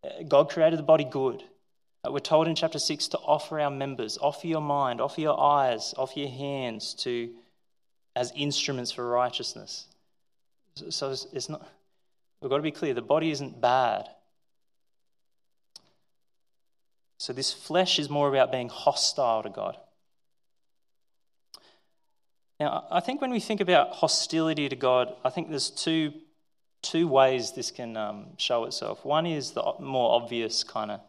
Uh, 0.04 0.22
God 0.26 0.50
created 0.50 0.78
the 0.78 0.84
body 0.84 1.04
good. 1.04 1.42
Uh, 2.04 2.12
we're 2.12 2.20
told 2.20 2.48
in 2.48 2.54
chapter 2.54 2.78
6 2.78 3.08
to 3.08 3.18
offer 3.18 3.60
our 3.60 3.70
members, 3.70 4.18
offer 4.20 4.46
your 4.46 4.60
mind, 4.60 5.00
offer 5.00 5.20
your 5.20 5.38
eyes, 5.38 5.94
offer 5.96 6.18
your 6.18 6.30
hands 6.30 6.94
to 6.94 7.30
as 8.16 8.32
instruments 8.34 8.90
for 8.90 9.08
righteousness. 9.08 9.86
So 10.88 11.10
it's 11.10 11.48
not 11.48 11.66
we've 12.40 12.50
got 12.50 12.56
to 12.56 12.62
be 12.62 12.70
clear, 12.70 12.94
the 12.94 13.02
body 13.02 13.30
isn't 13.30 13.60
bad. 13.60 14.08
So 17.18 17.32
this 17.32 17.52
flesh 17.52 17.98
is 17.98 18.08
more 18.08 18.28
about 18.28 18.50
being 18.50 18.70
hostile 18.70 19.42
to 19.42 19.50
God. 19.50 19.76
Now, 22.58 22.86
I 22.90 23.00
think 23.00 23.20
when 23.20 23.30
we 23.30 23.40
think 23.40 23.60
about 23.60 23.92
hostility 23.92 24.68
to 24.68 24.76
God, 24.76 25.14
I 25.24 25.30
think 25.30 25.48
there's 25.48 25.70
two, 25.70 26.12
two 26.82 27.06
ways 27.08 27.52
this 27.52 27.70
can 27.70 27.96
um, 27.96 28.26
show 28.36 28.64
itself. 28.64 29.04
One 29.04 29.26
is 29.26 29.52
the 29.52 29.74
more 29.78 30.14
obvious 30.14 30.64
kind 30.64 30.90
of 30.90 31.00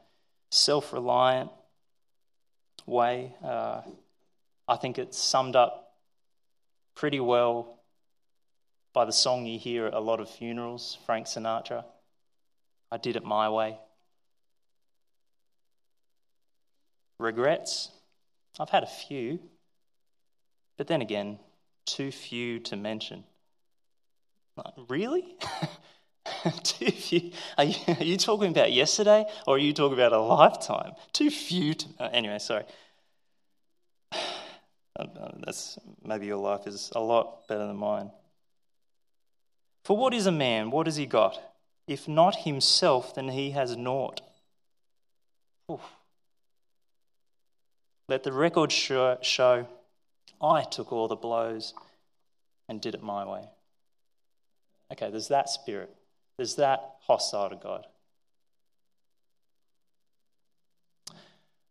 self 0.50 0.94
reliant 0.94 1.51
way. 2.86 3.34
Uh, 3.44 3.82
I 4.68 4.75
think 4.78 4.98
it's 4.98 5.18
summed 5.18 5.56
up 5.56 5.96
pretty 6.96 7.20
well 7.20 7.80
by 8.94 9.06
the 9.06 9.12
song 9.12 9.46
you 9.46 9.58
hear 9.58 9.88
at 9.88 9.94
a 9.94 10.00
lot 10.00 10.20
of 10.20 10.30
funerals, 10.30 10.98
Frank 11.06 11.28
Sinatra. 11.28 11.86
I 12.92 12.98
did 12.98 13.16
it 13.16 13.24
my 13.24 13.50
way. 13.50 13.78
Regrets? 17.18 17.90
I've 18.60 18.70
had 18.70 18.84
a 18.84 18.88
few, 18.88 19.40
but 20.78 20.88
then 20.88 21.01
again, 21.01 21.40
too 21.86 22.12
few 22.12 22.60
to 22.60 22.75
mention. 22.75 23.24
Like, 24.63 24.74
really? 24.89 25.38
too 26.63 26.91
few? 26.91 27.32
Are 27.58 27.63
you, 27.63 27.75
are 27.88 28.03
you, 28.03 28.18
talking 28.18 28.51
about 28.51 28.72
yesterday 28.72 29.25
or 29.48 29.56
are 29.56 29.60
you 29.60 29.74
talking 29.74 29.98
about 29.98 30.13
a 30.13 30.20
lifetime? 30.20 30.94
Too 31.13 31.30
few 31.30 31.74
to. 31.74 31.88
Uh, 32.00 32.10
anyway, 32.12 32.39
sorry. 32.39 32.63
That's, 35.46 35.80
maybe 36.03 36.27
your 36.27 36.38
life 36.38 36.68
is 36.68 36.91
a 36.96 37.00
lot 37.00 37.48
better 37.48 37.65
than 37.65 37.75
mine. 37.75 38.12
For 39.84 39.98
what 39.98 40.13
is 40.13 40.27
a 40.27 40.32
man? 40.32 40.70
What 40.70 40.86
has 40.86 40.96
he 40.96 41.06
got? 41.06 41.39
If 41.88 42.08
not 42.08 42.38
himself, 42.38 43.15
then 43.15 43.30
he 43.30 43.51
has 43.51 43.75
naught. 43.75 44.22
Oof. 45.72 45.82
Let 48.08 48.24
the 48.24 48.32
record 48.32 48.72
show, 48.72 49.18
show 49.22 49.68
I 50.41 50.63
took 50.63 50.91
all 50.91 51.08
the 51.08 51.15
blows 51.15 51.74
and 52.68 52.82
did 52.82 52.94
it 52.94 53.01
my 53.01 53.25
way. 53.25 53.50
Okay, 54.92 55.10
there's 55.10 55.30
that 55.30 55.50
spirit. 55.50 55.94
There's 56.38 56.56
that 56.56 56.96
hostile 57.02 57.50
to 57.50 57.56
God. 57.56 57.86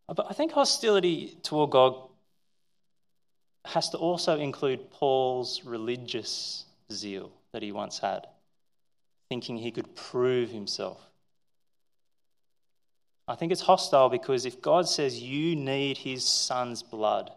But 0.09 0.27
I 0.29 0.33
think 0.33 0.53
hostility 0.53 1.39
toward 1.43 1.71
God 1.71 1.95
has 3.65 3.91
to 3.91 3.99
also 3.99 4.39
include 4.39 4.91
Paul's 4.91 5.65
religious 5.65 6.65
zeal 6.91 7.31
that 7.53 7.62
he 7.62 7.73
once 7.73 7.99
had, 7.99 8.27
thinking 9.29 9.57
he 9.57 9.71
could 9.71 9.95
prove 9.95 10.50
himself. 10.50 11.00
I 13.29 13.37
think 13.37 13.53
it's 13.53 13.61
hostile 13.61 14.09
because 14.09 14.45
if 14.45 14.61
God 14.61 14.89
says 14.89 15.23
you 15.23 15.55
need 15.55 15.99
his 15.99 16.25
son's 16.25 16.83
blood, 16.83 17.31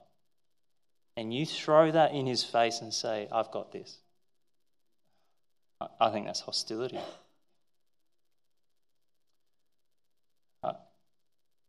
and 1.16 1.32
you 1.32 1.46
throw 1.46 1.92
that 1.92 2.14
in 2.14 2.26
his 2.26 2.44
face 2.44 2.82
and 2.82 2.92
say, 2.92 3.28
I've 3.32 3.52
got 3.52 3.72
this, 3.72 4.00
I 6.00 6.12
think 6.12 6.26
that's 6.26 6.40
hostility. 6.40 7.00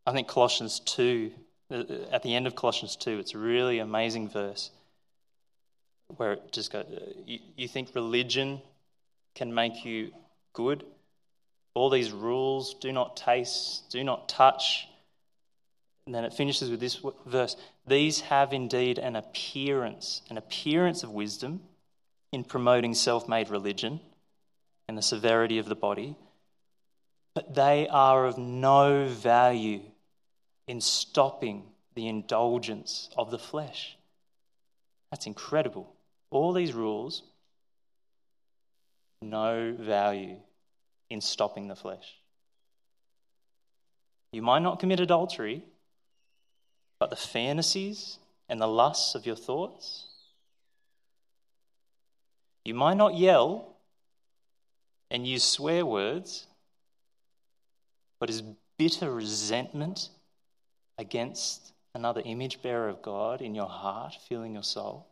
I 0.07 0.11
think 0.11 0.27
Colossians 0.27 0.79
2, 0.81 1.31
uh, 1.71 1.83
at 2.11 2.21
the 2.21 2.35
end 2.35 2.45
of 2.45 2.55
Colossians 2.55 2.95
2, 2.95 3.17
it's 3.17 3.33
a 3.33 3.39
really 3.39 3.79
amazing 3.79 4.29
verse 4.29 4.69
where 6.17 6.33
it 6.33 6.51
just 6.51 6.71
goes, 6.71 6.85
uh, 6.85 6.99
you 7.25 7.67
think 7.67 7.95
religion 7.95 8.61
can 9.33 9.53
make 9.53 9.83
you 9.83 10.11
good? 10.53 10.83
All 11.73 11.89
these 11.89 12.11
rules 12.11 12.75
do 12.75 12.91
not 12.91 13.17
taste, 13.17 13.89
do 13.89 14.03
not 14.03 14.29
touch. 14.29 14.87
And 16.05 16.13
then 16.13 16.23
it 16.23 16.33
finishes 16.33 16.69
with 16.69 16.79
this 16.79 17.01
verse 17.25 17.55
These 17.87 18.21
have 18.21 18.53
indeed 18.53 18.99
an 18.99 19.15
appearance, 19.15 20.21
an 20.29 20.37
appearance 20.37 21.01
of 21.01 21.09
wisdom 21.09 21.61
in 22.35 22.43
promoting 22.43 22.93
self 22.93 23.29
made 23.29 23.49
religion 23.49 23.97
and 24.89 24.97
the 24.97 25.01
severity 25.01 25.57
of 25.57 25.67
the 25.67 25.75
body, 25.75 26.17
but 27.33 27.55
they 27.55 27.87
are 27.87 28.25
of 28.25 28.37
no 28.37 29.07
value 29.07 29.79
in 30.67 30.81
stopping 30.81 31.63
the 31.95 32.09
indulgence 32.09 33.09
of 33.17 33.31
the 33.31 33.39
flesh. 33.39 33.95
That's 35.11 35.27
incredible. 35.27 35.93
All 36.29 36.51
these 36.51 36.73
rules, 36.73 37.23
no 39.21 39.73
value 39.79 40.35
in 41.09 41.21
stopping 41.21 41.69
the 41.69 41.75
flesh. 41.75 42.17
You 44.33 44.41
might 44.41 44.61
not 44.61 44.81
commit 44.81 44.99
adultery, 44.99 45.63
but 46.99 47.09
the 47.09 47.15
fantasies 47.15 48.19
and 48.49 48.59
the 48.59 48.67
lusts 48.67 49.15
of 49.15 49.25
your 49.25 49.37
thoughts. 49.37 50.07
You 52.65 52.73
might 52.73 52.97
not 52.97 53.15
yell 53.15 53.75
and 55.11 55.25
use 55.25 55.43
swear 55.43 55.85
words, 55.85 56.47
but 58.19 58.29
is 58.29 58.41
bitter 58.77 59.13
resentment 59.13 60.09
against 60.97 61.73
another 61.93 62.21
image 62.25 62.61
bearer 62.63 62.89
of 62.89 63.03
God 63.03 63.41
in 63.41 63.53
your 63.53 63.67
heart, 63.67 64.15
filling 64.27 64.53
your 64.53 64.63
soul? 64.63 65.05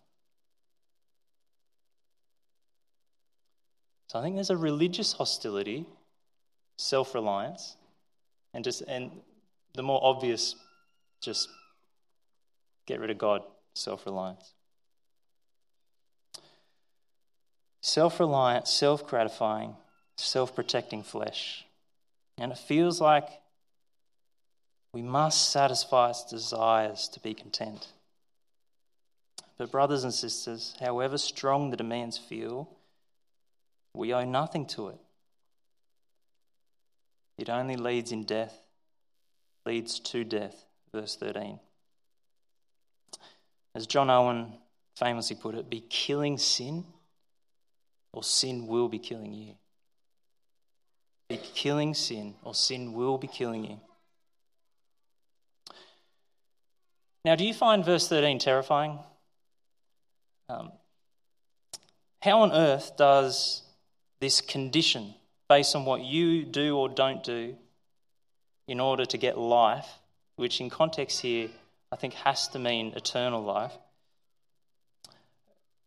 So 4.07 4.19
I 4.19 4.23
think 4.23 4.35
there's 4.35 4.49
a 4.49 4.57
religious 4.57 5.13
hostility, 5.13 5.85
self 6.77 7.13
reliance, 7.13 7.77
and 8.53 8.63
just 8.63 8.81
and 8.81 9.11
the 9.75 9.83
more 9.83 9.99
obvious, 10.03 10.55
just 11.21 11.49
get 12.85 12.99
rid 12.99 13.09
of 13.09 13.17
God, 13.17 13.41
self 13.73 14.05
reliance. 14.05 14.52
Self 17.83 18.21
reliant, 18.21 18.65
self 18.65 19.05
gratifying, 19.05 19.75
self 20.15 20.55
protecting 20.55 21.03
flesh. 21.03 21.65
And 22.37 22.53
it 22.53 22.57
feels 22.57 23.01
like 23.01 23.27
we 24.93 25.01
must 25.01 25.49
satisfy 25.49 26.11
its 26.11 26.23
desires 26.23 27.09
to 27.09 27.19
be 27.19 27.33
content. 27.33 27.89
But, 29.57 29.69
brothers 29.69 30.05
and 30.05 30.13
sisters, 30.13 30.75
however 30.79 31.17
strong 31.17 31.71
the 31.71 31.77
demands 31.77 32.17
feel, 32.17 32.69
we 33.93 34.13
owe 34.13 34.23
nothing 34.23 34.65
to 34.67 34.87
it. 34.87 34.99
It 37.37 37.49
only 37.49 37.75
leads 37.75 38.13
in 38.13 38.23
death, 38.23 38.55
leads 39.65 39.99
to 39.99 40.23
death. 40.23 40.55
Verse 40.93 41.17
13. 41.17 41.59
As 43.75 43.87
John 43.87 44.09
Owen 44.09 44.53
famously 44.95 45.35
put 45.35 45.55
it, 45.55 45.69
be 45.69 45.81
killing 45.81 46.37
sin, 46.37 46.85
or 48.13 48.23
sin 48.23 48.67
will 48.67 48.87
be 48.87 48.99
killing 48.99 49.33
you. 49.33 49.55
Be 51.29 51.37
killing 51.37 51.93
sin, 51.93 52.35
or 52.43 52.53
sin 52.53 52.93
will 52.93 53.17
be 53.17 53.27
killing 53.27 53.65
you. 53.65 53.79
Now, 57.25 57.35
do 57.35 57.43
you 57.43 57.53
find 57.53 57.83
verse 57.83 58.07
13 58.07 58.39
terrifying? 58.39 58.99
Um, 60.49 60.71
how 62.21 62.41
on 62.41 62.51
earth 62.51 62.95
does 62.97 63.63
this 64.19 64.41
condition, 64.41 65.15
based 65.49 65.75
on 65.75 65.85
what 65.85 66.01
you 66.01 66.43
do 66.43 66.77
or 66.77 66.89
don't 66.89 67.23
do 67.23 67.55
in 68.67 68.79
order 68.79 69.05
to 69.05 69.17
get 69.17 69.37
life, 69.37 69.87
which 70.35 70.61
in 70.61 70.69
context 70.69 71.21
here 71.21 71.49
I 71.91 71.95
think 71.95 72.13
has 72.13 72.47
to 72.49 72.59
mean 72.59 72.93
eternal 72.95 73.43
life, 73.43 73.73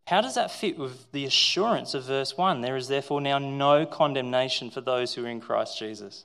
how 0.07 0.21
does 0.21 0.37
that 0.37 0.53
fit 0.53 0.79
with 0.79 1.11
the 1.11 1.25
assurance 1.25 1.93
of 1.93 2.05
verse 2.05 2.37
1? 2.37 2.61
There 2.61 2.77
is 2.77 2.87
therefore 2.87 3.21
now 3.21 3.39
no 3.39 3.85
condemnation 3.87 4.71
for 4.71 4.81
those 4.81 5.15
who 5.15 5.25
are 5.25 5.29
in 5.29 5.41
Christ 5.41 5.79
Jesus. 5.79 6.25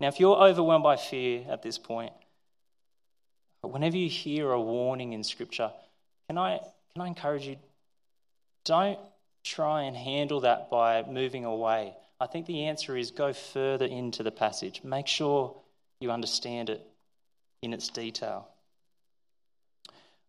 Now, 0.00 0.08
if 0.08 0.18
you're 0.18 0.36
overwhelmed 0.36 0.82
by 0.82 0.96
fear 0.96 1.44
at 1.48 1.62
this 1.62 1.76
point, 1.76 2.12
whenever 3.60 3.98
you 3.98 4.08
hear 4.08 4.50
a 4.50 4.60
warning 4.60 5.12
in 5.12 5.22
Scripture, 5.22 5.72
can 6.26 6.38
I, 6.38 6.60
can 6.94 7.02
I 7.02 7.06
encourage 7.06 7.46
you? 7.46 7.56
Don't 8.64 8.98
try 9.44 9.82
and 9.82 9.94
handle 9.94 10.40
that 10.40 10.70
by 10.70 11.02
moving 11.02 11.44
away. 11.44 11.94
I 12.18 12.26
think 12.26 12.46
the 12.46 12.64
answer 12.64 12.96
is 12.96 13.10
go 13.10 13.34
further 13.34 13.84
into 13.86 14.22
the 14.22 14.30
passage. 14.30 14.82
Make 14.82 15.06
sure 15.06 15.54
you 16.00 16.10
understand 16.10 16.70
it 16.70 16.86
in 17.62 17.74
its 17.74 17.88
detail. 17.88 18.48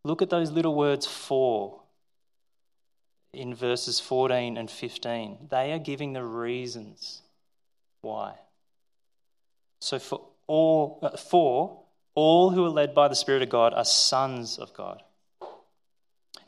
Look 0.04 0.22
at 0.22 0.30
those 0.30 0.52
little 0.52 0.76
words 0.76 1.06
for 1.06 1.82
in 3.34 3.54
verses 3.54 4.00
14 4.00 4.58
and 4.58 4.70
15. 4.70 5.48
They 5.50 5.72
are 5.72 5.80
giving 5.80 6.14
the 6.14 6.24
reasons 6.24 7.22
why. 8.02 8.36
So 9.80 10.00
for 10.00 10.22
all 10.48 11.00
uh, 11.02 11.18
for 11.18 11.80
all 12.14 12.50
who 12.50 12.66
are 12.66 12.70
led 12.70 12.94
by 12.94 13.08
the 13.08 13.16
Spirit 13.16 13.42
of 13.42 13.50
God 13.50 13.74
are 13.74 13.86
sons 13.86 14.58
of 14.58 14.74
God. 14.74 15.02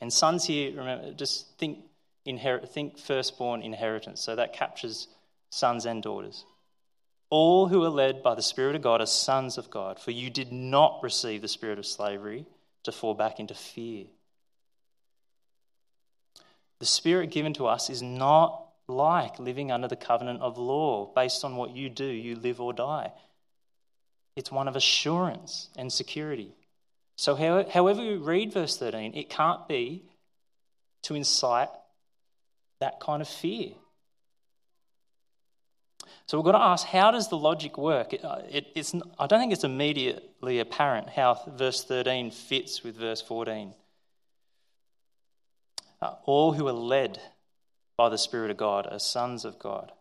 And 0.01 0.11
sons 0.11 0.43
here, 0.43 0.75
remember, 0.75 1.13
just 1.13 1.57
think, 1.57 1.79
inherit, 2.25 2.69
think 2.69 2.97
firstborn 2.97 3.61
inheritance. 3.61 4.21
So 4.21 4.35
that 4.35 4.53
captures 4.53 5.07
sons 5.49 5.85
and 5.85 6.03
daughters. 6.03 6.43
All 7.29 7.67
who 7.67 7.83
are 7.83 7.89
led 7.89 8.21
by 8.21 8.35
the 8.35 8.41
Spirit 8.41 8.75
of 8.75 8.81
God 8.81 8.99
are 8.99 9.05
sons 9.05 9.57
of 9.57 9.69
God, 9.69 9.99
for 9.99 10.11
you 10.11 10.29
did 10.29 10.51
not 10.51 10.99
receive 11.01 11.41
the 11.41 11.47
spirit 11.47 11.79
of 11.79 11.85
slavery 11.85 12.45
to 12.83 12.91
fall 12.91 13.13
back 13.13 13.39
into 13.39 13.53
fear. 13.53 14.05
The 16.79 16.85
Spirit 16.85 17.31
given 17.31 17.53
to 17.53 17.67
us 17.67 17.89
is 17.89 18.01
not 18.01 18.67
like 18.87 19.39
living 19.39 19.71
under 19.71 19.87
the 19.87 19.95
covenant 19.95 20.41
of 20.41 20.57
law. 20.57 21.11
Based 21.13 21.45
on 21.45 21.55
what 21.55 21.75
you 21.75 21.89
do, 21.89 22.05
you 22.05 22.35
live 22.35 22.59
or 22.59 22.73
die. 22.73 23.11
It's 24.35 24.51
one 24.51 24.67
of 24.67 24.75
assurance 24.75 25.69
and 25.77 25.91
security. 25.93 26.55
So, 27.15 27.35
however 27.35 28.01
we 28.01 28.15
read 28.15 28.51
verse 28.51 28.77
13, 28.77 29.15
it 29.15 29.29
can't 29.29 29.67
be 29.67 30.03
to 31.03 31.15
incite 31.15 31.69
that 32.79 32.99
kind 32.99 33.21
of 33.21 33.27
fear. 33.27 33.69
So 36.25 36.37
we've 36.37 36.45
got 36.45 36.53
to 36.53 36.63
ask 36.63 36.85
how 36.87 37.11
does 37.11 37.29
the 37.29 37.37
logic 37.37 37.77
work? 37.77 38.13
It, 38.13 38.23
uh, 38.23 38.41
it, 38.49 38.67
it's, 38.75 38.93
I 39.19 39.27
don't 39.27 39.39
think 39.39 39.53
it's 39.53 39.63
immediately 39.63 40.59
apparent 40.59 41.09
how 41.09 41.39
verse 41.55 41.83
13 41.83 42.31
fits 42.31 42.83
with 42.83 42.95
verse 42.95 43.21
14. 43.21 43.73
Uh, 46.01 46.15
all 46.25 46.53
who 46.53 46.67
are 46.67 46.73
led 46.73 47.19
by 47.97 48.09
the 48.09 48.17
Spirit 48.17 48.51
of 48.51 48.57
God 48.57 48.87
are 48.91 48.99
sons 48.99 49.45
of 49.45 49.59
God. 49.59 49.91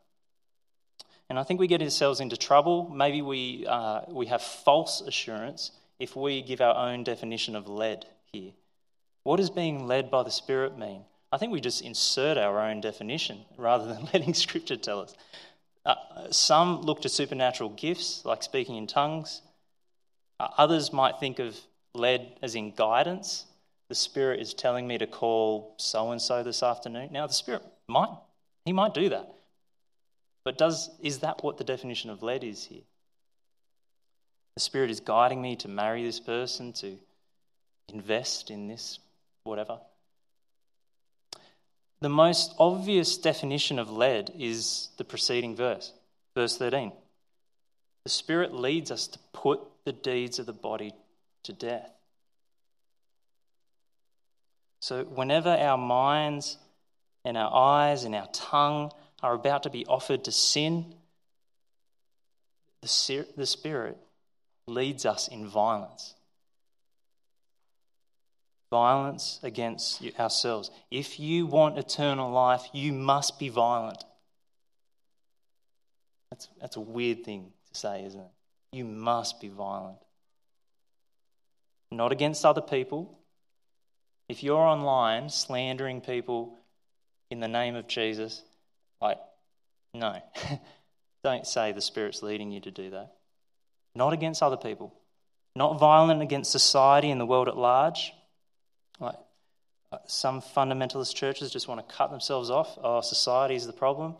And 1.28 1.38
I 1.38 1.44
think 1.44 1.60
we 1.60 1.66
get 1.66 1.82
ourselves 1.82 2.20
into 2.20 2.36
trouble. 2.36 2.90
Maybe 2.94 3.22
we, 3.22 3.66
uh, 3.66 4.02
we 4.08 4.26
have 4.26 4.42
false 4.42 5.00
assurance 5.00 5.70
if 5.98 6.16
we 6.16 6.42
give 6.42 6.60
our 6.60 6.76
own 6.76 7.04
definition 7.04 7.56
of 7.56 7.68
led 7.68 8.06
here. 8.32 8.52
What 9.22 9.36
does 9.36 9.50
being 9.50 9.86
led 9.86 10.10
by 10.10 10.24
the 10.24 10.30
Spirit 10.30 10.76
mean? 10.76 11.04
I 11.30 11.38
think 11.38 11.52
we 11.52 11.60
just 11.60 11.80
insert 11.80 12.36
our 12.36 12.60
own 12.60 12.80
definition 12.80 13.40
rather 13.56 13.86
than 13.86 14.04
letting 14.12 14.34
Scripture 14.34 14.76
tell 14.76 15.00
us. 15.00 15.14
Uh, 15.84 15.94
some 16.30 16.82
look 16.82 17.02
to 17.02 17.08
supernatural 17.08 17.70
gifts 17.70 18.24
like 18.24 18.42
speaking 18.42 18.76
in 18.76 18.86
tongues. 18.86 19.42
Uh, 20.38 20.48
others 20.56 20.92
might 20.92 21.18
think 21.18 21.38
of 21.38 21.58
led 21.94 22.38
as 22.42 22.54
in 22.54 22.72
guidance. 22.72 23.46
The 23.88 23.94
Spirit 23.94 24.40
is 24.40 24.54
telling 24.54 24.86
me 24.86 24.98
to 24.98 25.06
call 25.06 25.74
so 25.78 26.12
and 26.12 26.22
so 26.22 26.42
this 26.42 26.62
afternoon. 26.62 27.10
Now, 27.12 27.26
the 27.26 27.32
Spirit 27.34 27.62
might, 27.88 28.16
he 28.64 28.72
might 28.72 28.94
do 28.94 29.08
that. 29.10 29.34
But 30.44 30.56
does, 30.58 30.90
is 31.00 31.18
that 31.18 31.42
what 31.42 31.58
the 31.58 31.64
definition 31.64 32.10
of 32.10 32.22
led 32.22 32.44
is 32.44 32.64
here? 32.64 32.82
The 34.54 34.60
Spirit 34.60 34.90
is 34.90 35.00
guiding 35.00 35.40
me 35.42 35.56
to 35.56 35.68
marry 35.68 36.04
this 36.04 36.20
person, 36.20 36.72
to 36.74 36.96
invest 37.88 38.50
in 38.50 38.68
this, 38.68 38.98
whatever. 39.44 39.78
The 42.02 42.08
most 42.08 42.56
obvious 42.58 43.16
definition 43.16 43.78
of 43.78 43.88
led 43.88 44.32
is 44.36 44.88
the 44.96 45.04
preceding 45.04 45.54
verse, 45.54 45.92
verse 46.34 46.56
13. 46.56 46.90
The 48.02 48.10
Spirit 48.10 48.52
leads 48.52 48.90
us 48.90 49.06
to 49.06 49.20
put 49.32 49.60
the 49.84 49.92
deeds 49.92 50.40
of 50.40 50.46
the 50.46 50.52
body 50.52 50.94
to 51.44 51.52
death. 51.52 51.92
So, 54.80 55.04
whenever 55.04 55.50
our 55.50 55.78
minds 55.78 56.58
and 57.24 57.36
our 57.36 57.54
eyes 57.54 58.02
and 58.02 58.16
our 58.16 58.26
tongue 58.32 58.90
are 59.22 59.34
about 59.34 59.62
to 59.62 59.70
be 59.70 59.86
offered 59.86 60.24
to 60.24 60.32
sin, 60.32 60.96
the 62.80 62.88
Spirit 63.46 63.96
leads 64.66 65.06
us 65.06 65.28
in 65.28 65.46
violence 65.46 66.14
violence 68.72 69.38
against 69.42 70.02
ourselves. 70.18 70.70
If 70.90 71.20
you 71.20 71.44
want 71.44 71.78
eternal 71.78 72.32
life, 72.32 72.62
you 72.72 72.90
must 72.90 73.38
be 73.38 73.50
violent. 73.50 74.02
That's, 76.30 76.48
that's 76.58 76.76
a 76.76 76.80
weird 76.80 77.22
thing 77.22 77.52
to 77.70 77.78
say, 77.78 78.02
isn't 78.06 78.18
it? 78.18 78.30
You 78.72 78.86
must 78.86 79.42
be 79.42 79.48
violent. 79.48 79.98
Not 81.90 82.12
against 82.12 82.46
other 82.46 82.62
people. 82.62 83.18
If 84.30 84.42
you're 84.42 84.56
online 84.56 85.28
slandering 85.28 86.00
people 86.00 86.58
in 87.30 87.40
the 87.40 87.48
name 87.48 87.74
of 87.74 87.86
Jesus, 87.86 88.42
like, 89.02 89.18
no. 89.92 90.16
Don't 91.22 91.46
say 91.46 91.72
the 91.72 91.82
Spirit's 91.82 92.22
leading 92.22 92.50
you 92.50 92.60
to 92.60 92.70
do 92.70 92.88
that. 92.88 93.12
Not 93.94 94.14
against 94.14 94.42
other 94.42 94.56
people. 94.56 94.94
Not 95.54 95.78
violent 95.78 96.22
against 96.22 96.50
society 96.50 97.10
and 97.10 97.20
the 97.20 97.26
world 97.26 97.48
at 97.48 97.58
large. 97.58 98.14
Like 99.00 99.16
uh, 99.90 99.98
some 100.06 100.40
fundamentalist 100.40 101.14
churches 101.14 101.50
just 101.50 101.68
want 101.68 101.86
to 101.86 101.94
cut 101.94 102.10
themselves 102.10 102.50
off. 102.50 102.78
Oh, 102.82 103.00
society 103.00 103.54
is 103.54 103.66
the 103.66 103.72
problem. 103.72 104.16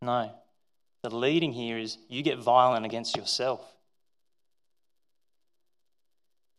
No. 0.00 0.30
The 1.02 1.14
leading 1.14 1.52
here 1.52 1.78
is 1.78 1.98
you 2.08 2.22
get 2.22 2.38
violent 2.38 2.86
against 2.86 3.16
yourself. 3.16 3.60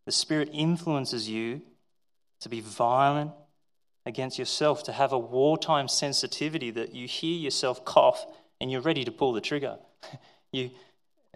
The 0.05 0.11
Spirit 0.11 0.49
influences 0.53 1.27
you 1.27 1.61
to 2.41 2.49
be 2.49 2.61
violent 2.61 3.31
against 4.05 4.37
yourself, 4.37 4.83
to 4.83 4.91
have 4.91 5.13
a 5.13 5.17
wartime 5.17 5.87
sensitivity 5.87 6.69
that 6.71 6.93
you 6.93 7.07
hear 7.07 7.35
yourself 7.35 7.83
cough 7.85 8.23
and 8.61 8.71
you're 8.71 8.81
ready 8.81 9.03
to 9.03 9.11
pull 9.11 9.33
the 9.33 9.41
trigger. 9.41 9.77
you, 10.51 10.69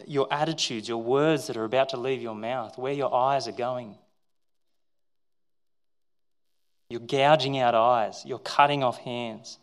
your 0.06 0.32
attitudes, 0.32 0.88
your 0.88 1.02
words 1.02 1.48
that 1.48 1.58
are 1.58 1.64
about 1.64 1.90
to 1.90 1.98
leave 1.98 2.22
your 2.22 2.36
mouth, 2.36 2.78
where 2.78 2.94
your 2.94 3.14
eyes 3.14 3.48
are 3.48 3.54
going. 3.54 3.96
You're 6.90 7.02
gouging 7.02 7.60
out 7.60 7.76
eyes. 7.76 8.24
You're 8.26 8.40
cutting 8.40 8.84
off 8.84 8.98
hands. 8.98 9.60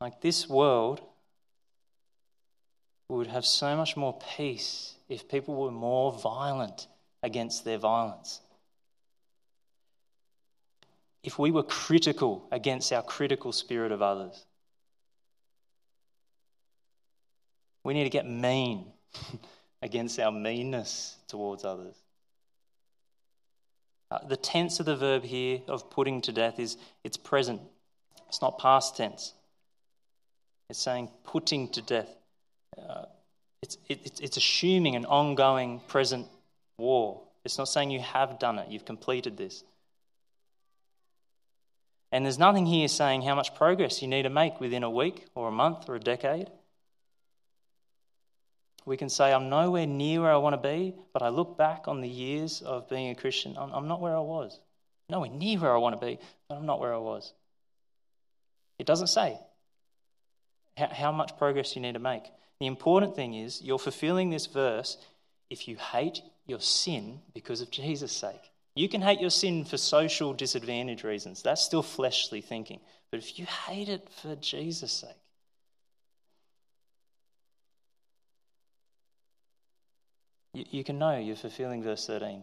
Like 0.00 0.20
this 0.20 0.48
world 0.48 1.00
would 3.08 3.28
have 3.28 3.46
so 3.46 3.76
much 3.76 3.96
more 3.96 4.18
peace 4.36 4.94
if 5.08 5.28
people 5.28 5.54
were 5.54 5.70
more 5.70 6.12
violent 6.12 6.88
against 7.22 7.64
their 7.64 7.78
violence. 7.78 8.40
If 11.22 11.38
we 11.38 11.50
were 11.50 11.62
critical 11.62 12.46
against 12.50 12.92
our 12.92 13.02
critical 13.02 13.52
spirit 13.52 13.92
of 13.92 14.02
others. 14.02 14.44
We 17.84 17.94
need 17.94 18.04
to 18.04 18.10
get 18.10 18.28
mean 18.28 18.92
against 19.82 20.18
our 20.18 20.32
meanness 20.32 21.16
towards 21.28 21.64
others. 21.64 21.94
Uh, 24.10 24.18
the 24.26 24.36
tense 24.36 24.78
of 24.78 24.86
the 24.86 24.96
verb 24.96 25.24
here 25.24 25.60
of 25.66 25.90
putting 25.90 26.20
to 26.22 26.32
death 26.32 26.58
is 26.58 26.76
it's 27.02 27.16
present. 27.16 27.60
It's 28.28 28.40
not 28.40 28.58
past 28.58 28.96
tense. 28.96 29.34
It's 30.70 30.80
saying 30.80 31.10
putting 31.24 31.68
to 31.70 31.82
death. 31.82 32.08
Uh, 32.76 33.06
it's, 33.62 33.78
it, 33.88 34.20
it's 34.20 34.36
assuming 34.36 34.96
an 34.96 35.04
ongoing 35.06 35.80
present 35.88 36.26
war. 36.78 37.22
It's 37.44 37.58
not 37.58 37.68
saying 37.68 37.90
you 37.90 38.00
have 38.00 38.38
done 38.38 38.58
it, 38.58 38.68
you've 38.70 38.84
completed 38.84 39.36
this. 39.36 39.64
And 42.12 42.24
there's 42.24 42.38
nothing 42.38 42.66
here 42.66 42.88
saying 42.88 43.22
how 43.22 43.34
much 43.34 43.54
progress 43.54 44.00
you 44.02 44.08
need 44.08 44.22
to 44.22 44.30
make 44.30 44.60
within 44.60 44.82
a 44.82 44.90
week 44.90 45.26
or 45.34 45.48
a 45.48 45.52
month 45.52 45.88
or 45.88 45.96
a 45.96 46.00
decade. 46.00 46.50
We 48.86 48.96
can 48.96 49.08
say, 49.08 49.32
I'm 49.32 49.50
nowhere 49.50 49.86
near 49.86 50.22
where 50.22 50.32
I 50.32 50.36
want 50.36 50.54
to 50.54 50.68
be, 50.68 50.94
but 51.12 51.20
I 51.20 51.28
look 51.28 51.58
back 51.58 51.88
on 51.88 52.00
the 52.00 52.08
years 52.08 52.62
of 52.62 52.88
being 52.88 53.10
a 53.10 53.16
Christian, 53.16 53.56
I'm, 53.58 53.72
I'm 53.72 53.88
not 53.88 54.00
where 54.00 54.16
I 54.16 54.20
was. 54.20 54.58
Nowhere 55.10 55.30
near 55.30 55.58
where 55.58 55.74
I 55.74 55.78
want 55.78 56.00
to 56.00 56.06
be, 56.06 56.18
but 56.48 56.54
I'm 56.54 56.66
not 56.66 56.80
where 56.80 56.94
I 56.94 56.98
was. 56.98 57.32
It 58.78 58.86
doesn't 58.86 59.08
say 59.08 59.38
how, 60.76 60.88
how 60.88 61.12
much 61.12 61.36
progress 61.36 61.74
you 61.74 61.82
need 61.82 61.94
to 61.94 61.98
make. 61.98 62.22
The 62.60 62.66
important 62.66 63.16
thing 63.16 63.34
is 63.34 63.60
you're 63.60 63.78
fulfilling 63.78 64.30
this 64.30 64.46
verse 64.46 64.96
if 65.50 65.66
you 65.66 65.76
hate 65.76 66.22
your 66.46 66.60
sin 66.60 67.20
because 67.34 67.60
of 67.60 67.70
Jesus' 67.70 68.12
sake. 68.12 68.40
You 68.76 68.88
can 68.88 69.00
hate 69.00 69.20
your 69.20 69.30
sin 69.30 69.64
for 69.64 69.78
social 69.78 70.32
disadvantage 70.32 71.02
reasons. 71.02 71.42
That's 71.42 71.62
still 71.62 71.82
fleshly 71.82 72.40
thinking. 72.40 72.80
But 73.10 73.18
if 73.18 73.38
you 73.38 73.46
hate 73.46 73.88
it 73.88 74.08
for 74.22 74.36
Jesus' 74.36 74.92
sake, 74.92 75.16
you, 80.70 80.84
can 80.84 80.98
know 80.98 81.18
you're 81.18 81.36
fulfilling 81.36 81.82
verse 81.82 82.06
13. 82.06 82.42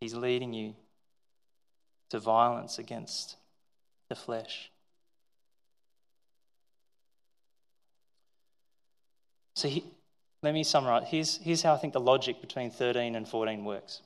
He's 0.00 0.14
leading 0.14 0.52
you 0.52 0.74
to 2.10 2.18
violence 2.18 2.78
against 2.78 3.36
the 4.08 4.14
flesh. 4.14 4.70
So 9.54 9.68
he, 9.68 9.84
let 10.42 10.52
me 10.52 10.64
summarize. 10.64 11.08
Here's, 11.08 11.38
here's 11.38 11.62
how 11.62 11.74
I 11.74 11.78
think 11.78 11.92
the 11.92 12.00
logic 12.00 12.40
between 12.40 12.70
13 12.70 13.14
and 13.14 13.26
14 13.26 13.64
works. 13.64 14.02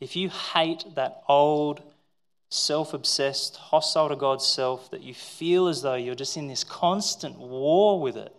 If 0.00 0.14
you 0.14 0.28
hate 0.28 0.84
that 0.94 1.22
old, 1.28 1.82
self 2.50 2.94
obsessed, 2.94 3.56
hostile 3.56 4.08
to 4.08 4.16
God's 4.16 4.46
self 4.46 4.90
that 4.90 5.02
you 5.02 5.14
feel 5.14 5.68
as 5.68 5.82
though 5.82 5.94
you're 5.94 6.14
just 6.14 6.36
in 6.36 6.48
this 6.48 6.64
constant 6.64 7.38
war 7.38 8.00
with 8.00 8.16
it, 8.16 8.35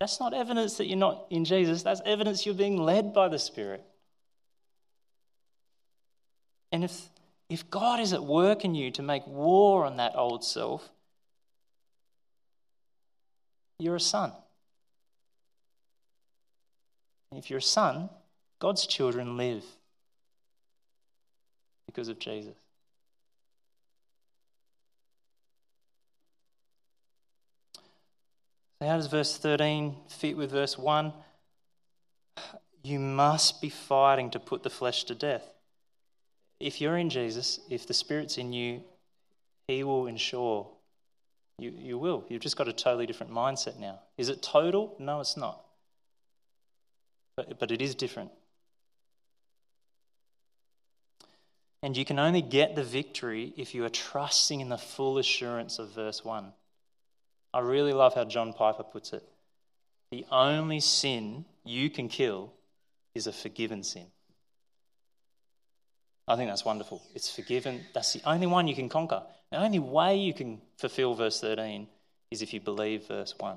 That's 0.00 0.18
not 0.18 0.32
evidence 0.32 0.78
that 0.78 0.86
you're 0.86 0.96
not 0.96 1.26
in 1.28 1.44
Jesus. 1.44 1.82
That's 1.82 2.00
evidence 2.06 2.46
you're 2.46 2.54
being 2.54 2.78
led 2.78 3.12
by 3.12 3.28
the 3.28 3.38
Spirit. 3.38 3.84
And 6.72 6.82
if, 6.82 7.10
if 7.50 7.70
God 7.70 8.00
is 8.00 8.14
at 8.14 8.24
work 8.24 8.64
in 8.64 8.74
you 8.74 8.90
to 8.92 9.02
make 9.02 9.26
war 9.26 9.84
on 9.84 9.98
that 9.98 10.16
old 10.16 10.42
self, 10.42 10.88
you're 13.78 13.96
a 13.96 14.00
son. 14.00 14.32
And 17.30 17.38
if 17.38 17.50
you're 17.50 17.58
a 17.58 17.62
son, 17.62 18.08
God's 18.58 18.86
children 18.86 19.36
live 19.36 19.64
because 21.86 22.08
of 22.08 22.18
Jesus. 22.18 22.54
So, 28.80 28.88
how 28.88 28.96
does 28.96 29.08
verse 29.08 29.36
13 29.36 29.94
fit 30.08 30.36
with 30.36 30.50
verse 30.50 30.78
1? 30.78 31.12
You 32.82 32.98
must 32.98 33.60
be 33.60 33.68
fighting 33.68 34.30
to 34.30 34.40
put 34.40 34.62
the 34.62 34.70
flesh 34.70 35.04
to 35.04 35.14
death. 35.14 35.44
if 36.58 36.80
you're 36.80 36.96
in 36.96 37.10
Jesus, 37.10 37.60
if 37.70 37.86
the 37.86 37.94
Spirit's 37.94 38.38
in 38.38 38.52
you, 38.52 38.82
He 39.68 39.84
will 39.84 40.06
ensure 40.06 40.66
you, 41.58 41.72
you 41.76 41.98
will. 41.98 42.24
You've 42.28 42.42
just 42.42 42.56
got 42.56 42.68
a 42.68 42.72
totally 42.72 43.06
different 43.06 43.32
mindset 43.32 43.78
now. 43.78 44.00
Is 44.16 44.30
it 44.30 44.42
total? 44.42 44.96
No, 44.98 45.20
it's 45.20 45.36
not. 45.36 45.62
But, 47.36 47.58
but 47.58 47.70
it 47.70 47.82
is 47.82 47.94
different. 47.94 48.30
And 51.82 51.96
you 51.96 52.04
can 52.04 52.18
only 52.18 52.42
get 52.42 52.76
the 52.76 52.84
victory 52.84 53.52
if 53.56 53.74
you 53.74 53.84
are 53.84 53.90
trusting 53.90 54.60
in 54.60 54.68
the 54.68 54.78
full 54.78 55.18
assurance 55.18 55.78
of 55.78 55.94
verse 55.94 56.24
1. 56.24 56.52
I 57.52 57.60
really 57.60 57.92
love 57.92 58.14
how 58.14 58.24
John 58.24 58.52
Piper 58.52 58.84
puts 58.84 59.12
it. 59.12 59.28
The 60.10 60.24
only 60.30 60.80
sin 60.80 61.44
you 61.64 61.90
can 61.90 62.08
kill 62.08 62.52
is 63.14 63.26
a 63.26 63.32
forgiven 63.32 63.82
sin. 63.82 64.06
I 66.28 66.36
think 66.36 66.48
that's 66.48 66.64
wonderful. 66.64 67.02
It's 67.14 67.34
forgiven. 67.34 67.80
That's 67.92 68.12
the 68.12 68.22
only 68.24 68.46
one 68.46 68.68
you 68.68 68.74
can 68.74 68.88
conquer. 68.88 69.22
The 69.50 69.58
only 69.58 69.80
way 69.80 70.18
you 70.18 70.32
can 70.32 70.60
fulfill 70.76 71.14
verse 71.14 71.40
13 71.40 71.88
is 72.30 72.42
if 72.42 72.54
you 72.54 72.60
believe 72.60 73.08
verse 73.08 73.34
1. 73.36 73.56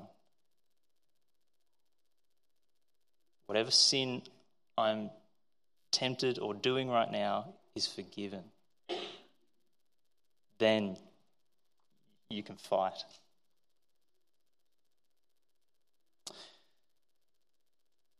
Whatever 3.46 3.70
sin 3.70 4.22
I'm 4.76 5.10
tempted 5.92 6.40
or 6.40 6.54
doing 6.54 6.88
right 6.88 7.10
now 7.10 7.54
is 7.76 7.86
forgiven. 7.86 8.42
Then 10.58 10.96
you 12.30 12.42
can 12.42 12.56
fight. 12.56 13.04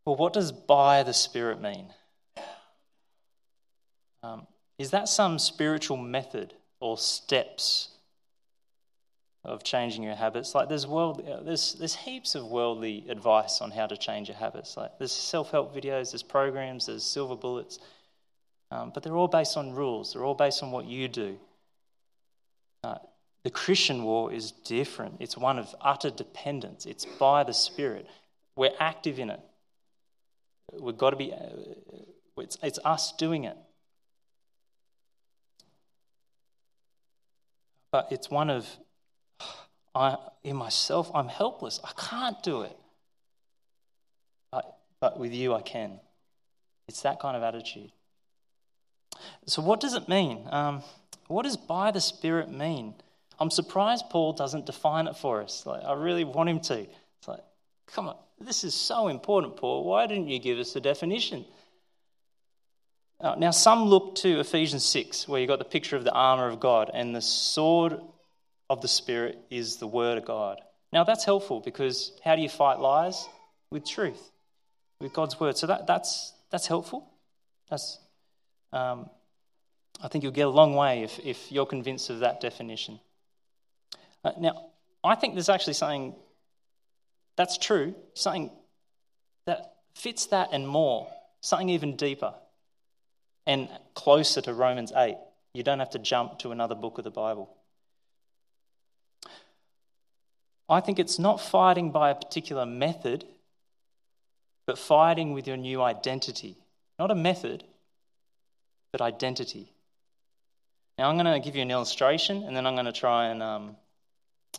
Well, 0.05 0.17
what 0.17 0.33
does 0.33 0.53
by 0.53 1.03
the 1.03 1.15
Spirit 1.15 1.61
mean? 1.63 1.87
Um, 4.23 4.47
is 4.79 4.91
that 4.91 5.09
some 5.09 5.39
spiritual 5.39 5.97
method 5.97 6.55
or 6.81 6.99
steps 6.99 7.89
of 9.45 9.63
changing 9.63 10.03
your 10.03 10.15
habits? 10.15 10.55
Like 10.55 10.69
there's 10.69 10.87
world, 10.87 11.23
there's 11.45 11.75
there's 11.75 11.95
heaps 11.95 12.35
of 12.35 12.47
worldly 12.47 13.05
advice 13.09 13.61
on 13.61 13.71
how 13.71 13.87
to 13.87 13.97
change 13.97 14.29
your 14.29 14.37
habits. 14.37 14.77
Like 14.77 14.99
there's 14.99 15.13
self-help 15.13 15.75
videos, 15.75 16.13
there's 16.13 16.23
programs, 16.23 16.87
there's 16.87 17.05
silver 17.05 17.37
bullets, 17.37 17.79
um, 18.71 18.91
but 18.93 19.03
they're 19.03 19.17
all 19.17 19.29
based 19.29 19.57
on 19.57 19.73
rules. 19.73 20.13
They're 20.13 20.25
all 20.25 20.35
based 20.35 20.63
on 20.63 20.71
what 20.71 20.87
you 20.87 21.09
do. 21.09 21.39
Uh, 22.83 22.97
the 23.45 23.51
Christian 23.51 24.05
war 24.05 24.33
is 24.33 24.53
different. 24.53 25.17
It's 25.21 25.37
one 25.37 25.59
of 25.59 25.75
utter 25.81 26.11
dependence. 26.11 26.87
It's 26.87 27.05
by 27.05 27.45
the 27.45 27.53
Spirit. 27.53 28.07
We're 28.57 28.73
active 28.81 29.19
in 29.19 29.31
it. 29.31 29.41
We've 30.73 30.97
got 30.97 31.11
to 31.11 31.17
be, 31.17 31.33
uh, 31.33 31.39
it's, 32.39 32.59
it's 32.63 32.79
us 32.85 33.13
doing 33.13 33.45
it. 33.45 33.57
But 37.93 38.09
it's 38.11 38.29
one 38.29 38.51
of, 38.51 38.67
I, 39.95 40.17
in 40.43 40.57
myself, 40.57 41.11
I'm 41.15 41.29
helpless. 41.29 41.81
I 41.85 41.91
can't 41.97 42.43
do 42.43 42.63
it. 42.63 42.77
But, 44.51 44.79
but 45.01 45.19
with 45.19 45.33
you, 45.33 45.55
I 45.55 45.63
can. 45.63 46.01
It's 46.89 47.03
that 47.03 47.21
kind 47.21 47.37
of 47.37 47.43
attitude. 47.43 47.93
So, 49.47 49.63
what 49.63 49.81
does 49.81 49.95
it 49.95 50.09
mean? 50.09 50.47
Um, 50.51 50.83
what 51.29 51.45
does 51.45 51.57
by 51.57 51.91
the 51.91 52.01
Spirit 52.01 52.51
mean? 52.51 52.95
I'm 53.39 53.51
surprised 53.51 54.07
Paul 54.11 54.33
doesn't 54.33 54.67
define 54.67 55.07
it 55.07 55.17
for 55.17 55.43
us. 55.43 55.65
Like, 55.67 55.85
I 55.85 55.93
really 55.95 56.25
want 56.25 56.49
him 56.49 56.61
to. 56.61 56.81
It's 56.81 57.29
like, 57.29 57.45
come 57.93 58.09
on, 58.09 58.17
this 58.41 58.65
is 58.65 58.75
so 58.75 59.09
important, 59.09 59.57
Paul. 59.57 59.85
Why 59.85 60.07
didn't 60.07 60.29
you 60.29 60.39
give 60.39 60.59
us 60.59 60.75
a 60.77 60.81
definition? 60.81 61.45
Now, 63.39 63.53
some 63.53 63.85
look 63.85 64.17
to 64.17 64.41
Ephesians 64.41 64.85
6, 64.85 65.29
where 65.29 65.41
you've 65.41 65.49
got 65.49 65.59
the 65.59 65.65
picture 65.65 65.97
of 65.97 66.05
the 66.05 66.13
armour 66.13 66.49
of 66.49 66.61
God, 66.61 66.91
and 66.93 67.17
the 67.17 67.23
sword 67.23 67.99
of 68.69 68.83
the 68.83 68.89
Spirit 68.89 69.39
is 69.51 69.77
the 69.77 69.87
Word 69.87 70.19
of 70.19 70.27
God. 70.27 70.61
Now, 70.93 71.05
that's 71.05 71.25
helpful 71.25 71.61
because 71.61 72.13
how 72.23 72.37
do 72.37 72.43
you 72.43 72.49
fight 72.49 72.81
lies? 72.81 73.27
With 73.71 73.87
truth, 73.87 74.31
with 75.01 75.13
God's 75.13 75.41
Word. 75.41 75.57
So 75.57 75.67
that, 75.69 75.87
that's, 75.87 76.35
that's 76.51 76.67
helpful. 76.67 77.11
That's, 77.71 77.99
um, 78.73 79.09
I 80.03 80.09
think 80.09 80.23
you'll 80.23 80.33
get 80.33 80.47
a 80.47 80.51
long 80.51 80.75
way 80.75 81.03
if, 81.03 81.19
if 81.25 81.51
you're 81.51 81.67
convinced 81.67 82.11
of 82.11 82.21
that 82.21 82.41
definition. 82.41 83.01
Uh, 84.23 84.33
now, 84.39 84.67
I 85.03 85.15
think 85.15 85.35
there's 85.35 85.49
actually 85.49 85.75
something 85.75 86.15
that's 87.37 87.59
true, 87.59 87.95
something 88.15 88.51
that 89.47 89.75
fits 89.95 90.27
that 90.27 90.51
and 90.53 90.67
more, 90.67 91.09
something 91.41 91.69
even 91.69 91.97
deeper 91.97 92.35
and 93.47 93.69
closer 93.95 94.41
to 94.41 94.55
Romans 94.55 94.93
8. 94.95 95.17
You 95.53 95.63
don't 95.63 95.79
have 95.79 95.91
to 95.91 95.99
jump 95.99 96.39
to 96.41 96.51
another 96.51 96.75
book 96.75 96.99
of 96.99 97.05
the 97.05 97.11
Bible. 97.11 97.55
I 100.69 100.81
think 100.81 100.99
it's 100.99 101.19
not 101.19 101.41
fighting 101.41 101.91
by 101.91 102.11
a 102.11 102.15
particular 102.15 102.65
method, 102.65 103.25
but 104.67 104.79
fighting 104.79 105.33
with 105.33 105.47
your 105.47 105.59
new 105.59 105.83
identity. 105.83 106.57
Not 106.99 107.11
a 107.11 107.15
method, 107.15 107.65
but 108.93 109.01
identity. 109.01 109.73
Now, 110.97 111.11
I'm 111.11 111.17
going 111.17 111.33
to 111.33 111.45
give 111.45 111.57
you 111.57 111.63
an 111.63 111.71
illustration 111.71 112.45
and 112.45 112.57
then 112.57 112.67
I'm 112.67 112.75
going 112.75 112.87
to 112.87 112.93
try 112.93 113.27
and 113.27 113.43
um, 113.43 113.77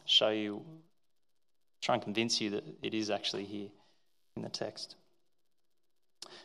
show 0.06 0.30
you, 0.30 0.62
try 1.86 1.94
and 1.94 2.04
convince 2.04 2.42
you 2.42 2.50
that 2.50 2.64
it 2.82 2.96
is 2.96 3.12
actually 3.12 3.46
here 3.46 3.68
in 4.36 4.42
the 4.42 4.50
text. 4.50 4.96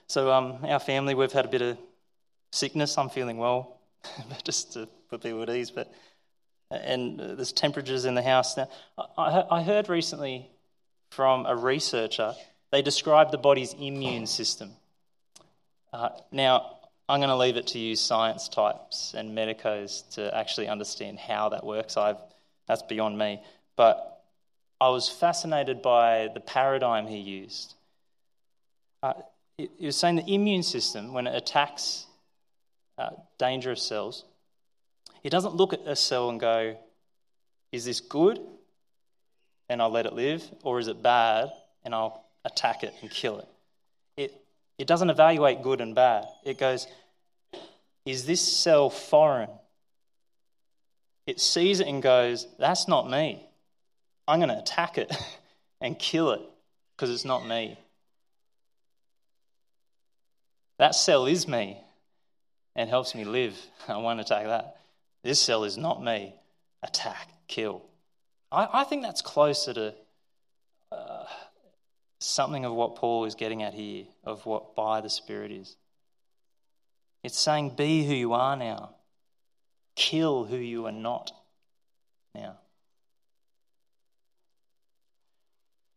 So, 0.07 0.31
um, 0.31 0.59
our 0.65 0.79
family, 0.79 1.15
we've 1.15 1.33
had 1.33 1.47
a 1.47 1.49
bit 1.49 1.63
of 1.63 1.79
sickness. 2.53 2.99
I'm 2.99 3.09
feeling 3.09 3.39
well, 3.39 3.81
just 4.45 4.75
to 4.75 4.87
put 5.09 5.23
people 5.23 5.43
at 5.43 5.49
ease. 5.49 5.71
But 5.71 5.91
and 6.71 7.19
there's 7.19 7.53
temperatures 7.53 8.05
in 8.05 8.15
the 8.15 8.23
house 8.23 8.57
now. 8.57 8.69
I, 9.17 9.45
I 9.51 9.63
heard 9.63 9.89
recently 9.89 10.51
from 11.11 11.47
a 11.47 11.57
researcher 11.57 12.35
they 12.71 12.83
described 12.83 13.33
the 13.33 13.39
body's 13.39 13.73
immune 13.73 14.27
system. 14.27 14.71
Uh, 15.93 16.11
now, 16.31 16.77
I'm 17.09 17.19
going 17.19 17.31
to 17.31 17.37
leave 17.37 17.57
it 17.57 17.67
to 17.69 17.79
you, 17.79 17.97
science 17.97 18.49
types 18.49 19.15
and 19.17 19.35
medicos, 19.35 20.03
to 20.13 20.37
actually 20.37 20.69
understand 20.69 21.19
how 21.19 21.49
that 21.49 21.65
works. 21.65 21.97
I've, 21.97 22.19
that's 22.69 22.83
beyond 22.83 23.19
me. 23.19 23.43
But 23.75 24.10
I 24.81 24.89
was 24.89 25.09
fascinated 25.09 25.83
by 25.83 26.29
the 26.33 26.41
paradigm 26.41 27.07
he 27.07 27.19
used. 27.19 27.75
Uh, 29.03 29.15
he 29.59 29.87
was 29.87 29.97
saying 29.97 30.17
the 30.17 30.33
immune 30.33 30.63
system, 30.63 31.13
when 31.13 31.27
it 31.27 31.35
attacks 31.37 32.07
uh, 32.97 33.11
dangerous 33.39 33.83
cells, 33.83 34.25
it 35.23 35.31
doesn't 35.31 35.55
look 35.55 35.75
at 35.75 35.81
a 35.87 35.95
cell 35.95 36.31
and 36.31 36.41
go, 36.41 36.79
is 37.73 37.85
this 37.85 38.01
good 38.01 38.41
and 39.69 39.81
I'll 39.81 39.91
let 39.91 40.07
it 40.07 40.15
live, 40.15 40.43
or 40.65 40.79
is 40.81 40.89
it 40.89 41.03
bad 41.03 41.51
and 41.85 41.95
I'll 41.95 42.25
attack 42.45 42.83
it 42.83 42.95
and 43.03 43.11
kill 43.11 43.39
it? 43.39 43.49
It, 44.17 44.35
it 44.79 44.87
doesn't 44.87 45.11
evaluate 45.11 45.63
good 45.63 45.81
and 45.81 45.95
bad. 45.95 46.25
It 46.45 46.59
goes, 46.59 46.87
is 48.05 48.27
this 48.27 48.41
cell 48.41 48.91
foreign? 48.91 49.51
It 51.27 51.39
sees 51.39 51.81
it 51.81 51.87
and 51.87 52.03
goes, 52.03 52.49
that's 52.59 52.89
not 52.89 53.09
me. 53.09 53.47
I'm 54.31 54.39
going 54.39 54.51
to 54.51 54.59
attack 54.59 54.97
it 54.97 55.13
and 55.81 55.99
kill 55.99 56.31
it 56.31 56.41
because 56.97 57.11
it's 57.11 57.25
not 57.25 57.45
me. 57.45 57.77
That 60.79 60.95
cell 60.95 61.27
is 61.27 61.49
me 61.49 61.79
and 62.77 62.89
helps 62.89 63.13
me 63.17 63.25
live. 63.25 63.59
I 63.89 63.97
won't 63.97 64.21
attack 64.21 64.47
that. 64.47 64.77
This 65.25 65.41
cell 65.41 65.65
is 65.65 65.77
not 65.77 66.03
me. 66.03 66.37
Attack, 66.85 67.29
kill. 67.49 67.83
I, 68.53 68.69
I 68.73 68.85
think 68.85 69.03
that's 69.03 69.21
closer 69.21 69.75
to 69.75 69.95
uh, 70.93 71.25
something 72.21 72.65
of 72.65 72.73
what 72.73 72.95
Paul 72.95 73.25
is 73.25 73.35
getting 73.35 73.65
at 73.65 73.75
here, 73.75 74.05
of 74.23 74.47
what 74.47 74.77
by 74.77 75.01
the 75.01 75.11
Spirit 75.11 75.51
is. 75.51 75.77
It's 77.25 77.39
saying, 77.39 77.71
be 77.71 78.07
who 78.07 78.15
you 78.15 78.33
are 78.33 78.57
now, 78.57 78.95
kill 79.97 80.45
who 80.45 80.57
you 80.57 80.87
are 80.87 80.93
not 80.93 81.33
now. 82.33 82.59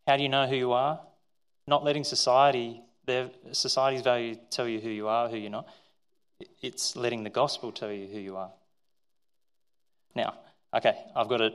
How 0.08 0.18
do 0.18 0.24
you 0.24 0.30
know 0.30 0.48
who 0.48 0.56
you 0.56 0.74
are? 0.74 1.00
Not 1.68 1.84
letting 1.84 2.04
society, 2.04 2.82
their 3.06 3.30
society's 3.52 4.02
value 4.02 4.36
tell 4.50 4.68
you 4.68 4.80
who 4.80 4.89
you 4.89 5.08
are, 5.08 5.30
who 5.30 5.38
you're 5.38 5.50
not. 5.50 5.68
It's 6.62 6.96
letting 6.96 7.24
the 7.24 7.30
gospel 7.30 7.72
tell 7.72 7.92
you 7.92 8.08
who 8.08 8.20
you 8.20 8.36
are. 8.36 8.52
Now, 10.16 10.36
okay, 10.76 10.96
I've 11.16 11.30
got 11.30 11.38
to. 11.38 11.52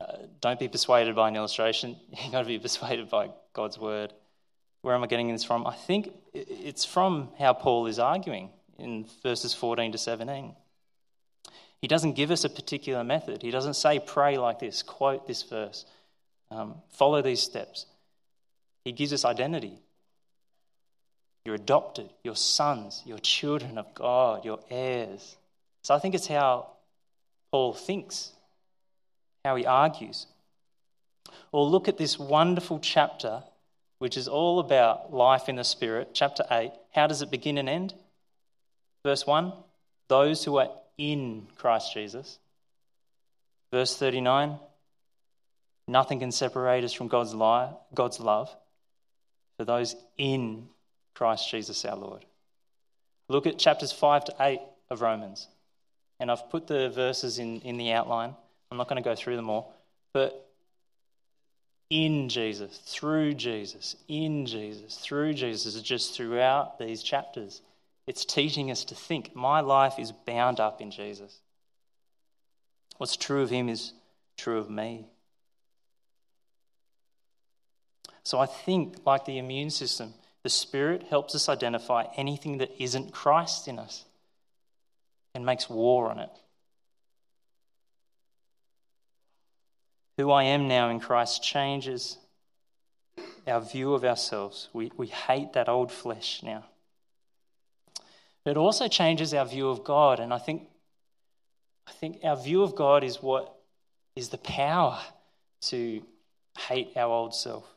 Uh, 0.00 0.16
don't 0.40 0.58
be 0.58 0.66
persuaded 0.66 1.14
by 1.14 1.28
an 1.28 1.36
illustration. 1.36 1.96
You've 2.22 2.32
got 2.32 2.40
to 2.40 2.48
be 2.48 2.58
persuaded 2.58 3.08
by 3.08 3.30
God's 3.52 3.78
word. 3.78 4.12
Where 4.82 4.96
am 4.96 5.04
I 5.04 5.06
getting 5.06 5.30
this 5.30 5.44
from? 5.44 5.64
I 5.64 5.74
think 5.74 6.12
it's 6.34 6.84
from 6.84 7.28
how 7.38 7.52
Paul 7.52 7.86
is 7.86 8.00
arguing 8.00 8.50
in 8.78 9.06
verses 9.22 9.54
14 9.54 9.92
to 9.92 9.98
17. 9.98 10.56
He 11.80 11.86
doesn't 11.86 12.12
give 12.12 12.32
us 12.32 12.44
a 12.44 12.50
particular 12.50 13.04
method. 13.04 13.42
He 13.42 13.52
doesn't 13.52 13.74
say, 13.74 14.00
pray 14.00 14.38
like 14.38 14.58
this, 14.58 14.82
quote 14.82 15.26
this 15.28 15.44
verse, 15.44 15.84
um, 16.52 16.74
follow 16.90 17.22
these 17.22 17.40
steps. 17.40 17.86
He 18.84 18.92
gives 18.92 19.12
us 19.12 19.24
identity. 19.24 19.78
You're 21.44 21.54
adopted, 21.56 22.08
you're 22.22 22.36
sons, 22.36 23.02
you're 23.04 23.18
children 23.18 23.78
of 23.78 23.94
God, 23.94 24.44
you're 24.44 24.60
heirs. 24.70 25.36
So 25.82 25.94
I 25.94 25.98
think 25.98 26.14
it's 26.14 26.28
how 26.28 26.68
Paul 27.50 27.72
thinks, 27.72 28.30
how 29.44 29.56
he 29.56 29.66
argues. 29.66 30.26
Or 31.50 31.66
look 31.66 31.88
at 31.88 31.98
this 31.98 32.18
wonderful 32.18 32.78
chapter, 32.80 33.42
which 33.98 34.16
is 34.16 34.28
all 34.28 34.60
about 34.60 35.12
life 35.12 35.48
in 35.48 35.56
the 35.56 35.64
Spirit, 35.64 36.10
chapter 36.12 36.44
8. 36.50 36.70
How 36.92 37.06
does 37.06 37.22
it 37.22 37.30
begin 37.30 37.58
and 37.58 37.68
end? 37.68 37.94
Verse 39.04 39.26
1 39.26 39.52
Those 40.08 40.44
who 40.44 40.58
are 40.58 40.70
in 40.96 41.48
Christ 41.56 41.92
Jesus. 41.92 42.38
Verse 43.72 43.96
39 43.96 44.58
Nothing 45.92 46.20
can 46.20 46.32
separate 46.32 46.84
us 46.84 46.94
from 46.94 47.08
God's, 47.08 47.34
lie, 47.34 47.70
God's 47.92 48.18
love 48.18 48.48
for 49.58 49.66
those 49.66 49.94
in 50.16 50.68
Christ 51.14 51.50
Jesus 51.50 51.84
our 51.84 51.96
Lord. 51.96 52.24
Look 53.28 53.46
at 53.46 53.58
chapters 53.58 53.92
5 53.92 54.24
to 54.24 54.34
8 54.40 54.60
of 54.88 55.02
Romans. 55.02 55.48
And 56.18 56.30
I've 56.30 56.48
put 56.48 56.66
the 56.66 56.88
verses 56.88 57.38
in, 57.38 57.60
in 57.60 57.76
the 57.76 57.92
outline. 57.92 58.34
I'm 58.70 58.78
not 58.78 58.88
going 58.88 59.02
to 59.02 59.06
go 59.06 59.14
through 59.14 59.36
them 59.36 59.50
all. 59.50 59.74
But 60.14 60.48
in 61.90 62.30
Jesus, 62.30 62.78
through 62.86 63.34
Jesus, 63.34 63.94
in 64.08 64.46
Jesus, 64.46 64.94
through 64.96 65.34
Jesus, 65.34 65.78
just 65.82 66.16
throughout 66.16 66.78
these 66.78 67.02
chapters, 67.02 67.60
it's 68.06 68.24
teaching 68.24 68.70
us 68.70 68.84
to 68.84 68.94
think 68.94 69.36
my 69.36 69.60
life 69.60 69.98
is 69.98 70.10
bound 70.10 70.58
up 70.58 70.80
in 70.80 70.90
Jesus. 70.90 71.38
What's 72.96 73.18
true 73.18 73.42
of 73.42 73.50
him 73.50 73.68
is 73.68 73.92
true 74.38 74.56
of 74.56 74.70
me. 74.70 75.11
So 78.24 78.38
I 78.38 78.46
think, 78.46 78.96
like 79.04 79.24
the 79.24 79.38
immune 79.38 79.70
system, 79.70 80.14
the 80.42 80.48
Spirit 80.48 81.04
helps 81.04 81.34
us 81.34 81.48
identify 81.48 82.04
anything 82.16 82.58
that 82.58 82.70
isn't 82.82 83.12
Christ 83.12 83.68
in 83.68 83.78
us 83.78 84.04
and 85.34 85.46
makes 85.46 85.68
war 85.68 86.10
on 86.10 86.18
it. 86.18 86.30
Who 90.18 90.30
I 90.30 90.44
am 90.44 90.68
now 90.68 90.90
in 90.90 91.00
Christ 91.00 91.42
changes 91.42 92.18
our 93.46 93.60
view 93.60 93.94
of 93.94 94.04
ourselves. 94.04 94.68
We, 94.72 94.92
we 94.96 95.06
hate 95.06 95.54
that 95.54 95.68
old 95.68 95.90
flesh 95.90 96.42
now. 96.42 96.64
It 98.44 98.56
also 98.56 98.88
changes 98.88 99.32
our 99.32 99.46
view 99.46 99.68
of 99.68 99.84
God, 99.84 100.18
and 100.18 100.34
I 100.34 100.38
think, 100.38 100.68
I 101.86 101.92
think 101.92 102.18
our 102.24 102.36
view 102.36 102.62
of 102.62 102.74
God 102.74 103.04
is 103.04 103.22
what 103.22 103.54
is 104.16 104.28
the 104.28 104.38
power 104.38 104.98
to 105.62 106.02
hate 106.58 106.96
our 106.96 107.08
old 107.08 107.34
self. 107.34 107.71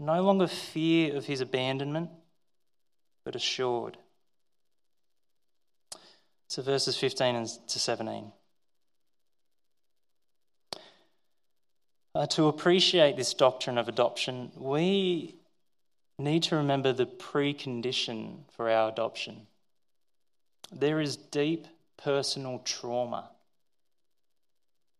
No 0.00 0.22
longer 0.22 0.46
fear 0.46 1.14
of 1.14 1.26
his 1.26 1.42
abandonment, 1.42 2.08
but 3.22 3.36
assured. 3.36 3.98
So 6.48 6.62
verses 6.62 6.96
15 6.96 7.46
to 7.68 7.78
17. 7.78 8.32
Uh, 12.14 12.26
to 12.26 12.48
appreciate 12.48 13.18
this 13.18 13.34
doctrine 13.34 13.76
of 13.76 13.88
adoption, 13.88 14.50
we 14.56 15.36
need 16.18 16.44
to 16.44 16.56
remember 16.56 16.94
the 16.94 17.06
precondition 17.06 18.38
for 18.56 18.70
our 18.70 18.88
adoption. 18.88 19.46
There 20.72 21.00
is 21.00 21.16
deep 21.16 21.66
personal 21.98 22.60
trauma 22.64 23.30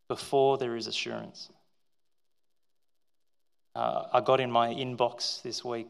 before 0.09 0.59
there 0.59 0.77
is 0.77 0.87
assurance. 0.87 1.49
Uh, 3.75 4.05
I 4.13 4.21
got 4.21 4.41
in 4.41 4.51
my 4.51 4.69
inbox 4.69 5.43
this 5.43 5.65
week. 5.65 5.89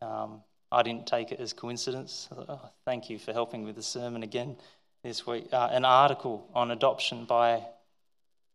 Um, 0.00 0.42
I 0.70 0.82
didn't 0.82 1.06
take 1.06 1.32
it 1.32 1.40
as 1.40 1.52
coincidence. 1.52 2.28
Thought, 2.30 2.46
oh, 2.48 2.70
thank 2.84 3.10
you 3.10 3.18
for 3.18 3.32
helping 3.32 3.64
with 3.64 3.76
the 3.76 3.82
sermon 3.82 4.22
again 4.22 4.56
this 5.04 5.26
week. 5.26 5.48
Uh, 5.52 5.68
an 5.70 5.84
article 5.84 6.48
on 6.54 6.70
adoption 6.70 7.24
by 7.24 7.62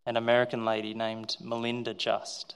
an 0.06 0.18
American 0.18 0.66
lady 0.66 0.94
named 0.94 1.38
Melinda 1.42 1.94
Just. 1.94 2.56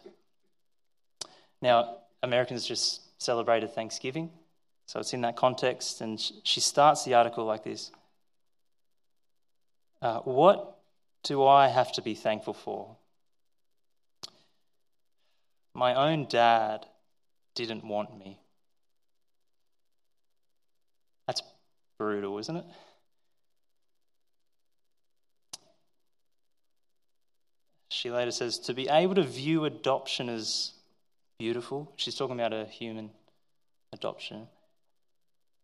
Now, 1.61 1.97
Americans 2.23 2.65
just 2.65 3.01
celebrated 3.21 3.73
Thanksgiving, 3.73 4.31
so 4.87 4.99
it's 4.99 5.13
in 5.13 5.21
that 5.21 5.35
context, 5.35 6.01
and 6.01 6.19
she 6.43 6.59
starts 6.59 7.05
the 7.05 7.13
article 7.13 7.45
like 7.45 7.63
this 7.63 7.91
uh, 10.01 10.19
What 10.19 10.77
do 11.23 11.45
I 11.45 11.67
have 11.67 11.91
to 11.93 12.01
be 12.01 12.15
thankful 12.15 12.53
for? 12.53 12.95
My 15.73 15.93
own 15.93 16.25
dad 16.27 16.85
didn't 17.55 17.85
want 17.85 18.17
me. 18.17 18.39
That's 21.27 21.41
brutal, 21.97 22.37
isn't 22.39 22.57
it? 22.57 22.65
She 27.89 28.09
later 28.09 28.31
says, 28.31 28.57
to 28.59 28.73
be 28.73 28.89
able 28.89 29.15
to 29.15 29.23
view 29.23 29.65
adoption 29.65 30.27
as 30.27 30.71
beautiful, 31.37 31.91
she's 31.97 32.15
talking 32.15 32.39
about 32.39 32.53
a 32.53 32.65
human 32.65 33.11
adoption. 33.93 34.47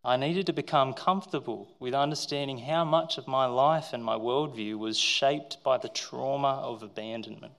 I 0.04 0.18
needed 0.18 0.46
to 0.46 0.54
become 0.54 0.94
comfortable 0.94 1.68
with 1.80 1.94
understanding 1.94 2.60
how 2.60 2.86
much 2.86 3.18
of 3.18 3.28
my 3.28 3.46
life 3.46 3.92
and 3.92 4.04
my 4.04 4.16
worldview 4.16 4.78
was 4.78 4.98
shaped 5.00 5.64
by 5.64 5.78
the 5.78 5.90
trauma 5.90 6.62
of 6.64 6.84
abandonment. 6.84 7.54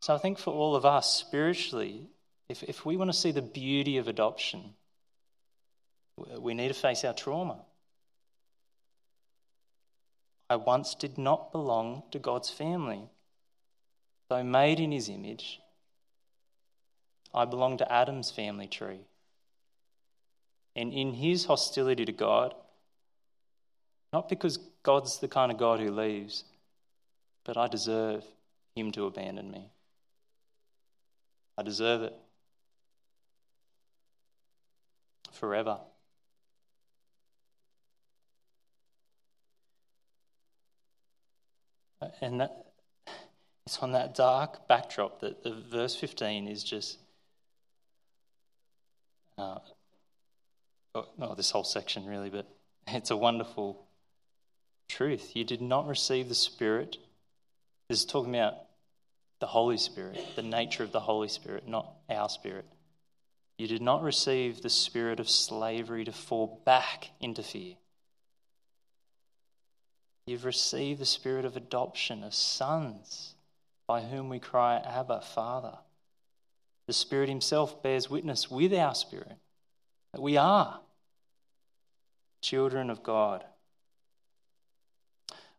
So 0.00 0.14
I 0.14 0.18
think 0.18 0.38
for 0.38 0.52
all 0.52 0.76
of 0.76 0.84
us 0.84 1.12
spiritually, 1.12 2.08
if, 2.48 2.62
if 2.62 2.86
we 2.86 2.96
want 2.96 3.10
to 3.10 3.16
see 3.16 3.32
the 3.32 3.42
beauty 3.42 3.98
of 3.98 4.08
adoption, 4.08 4.74
we 6.38 6.54
need 6.54 6.68
to 6.68 6.74
face 6.74 7.04
our 7.04 7.12
trauma. 7.12 7.60
I 10.50 10.56
once 10.56 10.94
did 10.94 11.18
not 11.18 11.52
belong 11.52 12.04
to 12.12 12.18
God's 12.18 12.50
family. 12.50 13.02
Though 14.28 14.42
made 14.42 14.80
in 14.80 14.92
his 14.92 15.08
image, 15.08 15.60
I 17.34 17.44
belong 17.44 17.78
to 17.78 17.92
Adam's 17.92 18.30
family 18.30 18.66
tree. 18.66 19.00
And 20.74 20.92
in 20.92 21.14
his 21.14 21.44
hostility 21.46 22.04
to 22.04 22.12
God, 22.12 22.54
not 24.12 24.28
because 24.28 24.58
God's 24.82 25.18
the 25.18 25.28
kind 25.28 25.52
of 25.52 25.58
God 25.58 25.80
who 25.80 25.90
leaves, 25.90 26.44
but 27.44 27.56
I 27.56 27.68
deserve 27.68 28.24
him 28.74 28.92
to 28.92 29.06
abandon 29.06 29.50
me. 29.50 29.70
I 31.58 31.62
deserve 31.64 32.02
it. 32.02 32.14
Forever. 35.32 35.78
And 42.20 42.40
that, 42.40 42.66
it's 43.66 43.78
on 43.80 43.90
that 43.92 44.14
dark 44.14 44.68
backdrop 44.68 45.20
that 45.20 45.42
the 45.42 45.52
verse 45.52 45.96
15 45.96 46.46
is 46.46 46.62
just. 46.62 46.98
Uh, 49.36 49.58
this 51.36 51.50
whole 51.50 51.64
section 51.64 52.06
really, 52.06 52.30
but 52.30 52.46
it's 52.86 53.10
a 53.10 53.16
wonderful 53.16 53.84
truth. 54.88 55.34
You 55.34 55.44
did 55.44 55.60
not 55.60 55.88
receive 55.88 56.28
the 56.28 56.34
Spirit. 56.36 56.98
This 57.88 58.00
is 58.00 58.04
talking 58.04 58.34
about 58.34 58.67
the 59.40 59.46
Holy 59.46 59.78
Spirit, 59.78 60.18
the 60.36 60.42
nature 60.42 60.82
of 60.82 60.92
the 60.92 61.00
Holy 61.00 61.28
Spirit, 61.28 61.68
not 61.68 61.92
our 62.10 62.28
spirit. 62.28 62.66
You 63.56 63.66
did 63.66 63.82
not 63.82 64.02
receive 64.02 64.62
the 64.62 64.70
spirit 64.70 65.20
of 65.20 65.28
slavery 65.28 66.04
to 66.04 66.12
fall 66.12 66.62
back 66.64 67.10
into 67.20 67.42
fear. 67.42 67.74
You've 70.26 70.44
received 70.44 71.00
the 71.00 71.06
spirit 71.06 71.44
of 71.44 71.56
adoption 71.56 72.22
as 72.22 72.36
sons, 72.36 73.34
by 73.86 74.02
whom 74.02 74.28
we 74.28 74.38
cry, 74.38 74.76
Abba, 74.76 75.22
Father. 75.22 75.78
The 76.86 76.92
Spirit 76.92 77.28
Himself 77.28 77.82
bears 77.82 78.10
witness 78.10 78.50
with 78.50 78.72
our 78.74 78.94
spirit 78.94 79.36
that 80.12 80.22
we 80.22 80.36
are 80.36 80.80
children 82.40 82.90
of 82.90 83.02
God. 83.02 83.44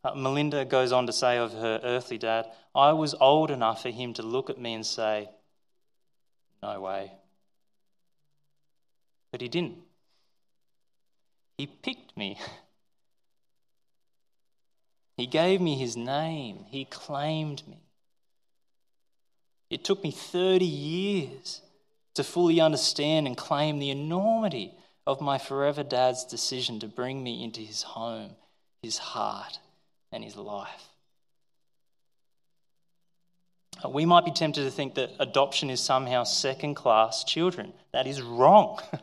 Uh, 0.03 0.15
Melinda 0.15 0.63
goes 0.65 0.91
on 0.91 1.07
to 1.07 1.13
say 1.13 1.37
of 1.37 1.51
her 1.51 1.79
earthly 1.83 2.17
dad, 2.17 2.45
I 2.73 2.93
was 2.93 3.15
old 3.15 3.51
enough 3.51 3.81
for 3.81 3.89
him 3.89 4.13
to 4.13 4.23
look 4.23 4.49
at 4.49 4.59
me 4.59 4.73
and 4.73 4.85
say, 4.85 5.29
No 6.63 6.79
way. 6.79 7.11
But 9.31 9.41
he 9.41 9.47
didn't. 9.47 9.77
He 11.57 11.67
picked 11.67 12.15
me. 12.17 12.37
He 15.17 15.27
gave 15.27 15.59
me 15.59 15.75
his 15.75 15.97
name. 15.97 16.63
He 16.69 16.85
claimed 16.85 17.67
me. 17.67 17.81
It 19.69 19.83
took 19.83 20.01
me 20.01 20.11
30 20.11 20.63
years 20.63 21.61
to 22.13 22.23
fully 22.23 22.61
understand 22.61 23.27
and 23.27 23.35
claim 23.35 23.79
the 23.79 23.89
enormity 23.89 24.73
of 25.05 25.19
my 25.19 25.37
forever 25.37 25.83
dad's 25.83 26.23
decision 26.23 26.79
to 26.79 26.87
bring 26.87 27.21
me 27.21 27.43
into 27.43 27.59
his 27.59 27.81
home, 27.81 28.37
his 28.81 28.97
heart, 28.97 29.59
and 30.11 30.23
his 30.23 30.35
life. 30.35 30.89
Uh, 33.83 33.89
We 33.89 34.05
might 34.05 34.25
be 34.25 34.31
tempted 34.31 34.63
to 34.63 34.71
think 34.71 34.95
that 34.95 35.11
adoption 35.19 35.69
is 35.69 35.79
somehow 35.79 36.23
second 36.23 36.75
class 36.75 37.23
children. 37.23 37.73
That 37.91 38.07
is 38.07 38.21
wrong. 38.21 38.79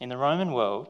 In 0.00 0.08
the 0.08 0.16
Roman 0.16 0.52
world, 0.52 0.88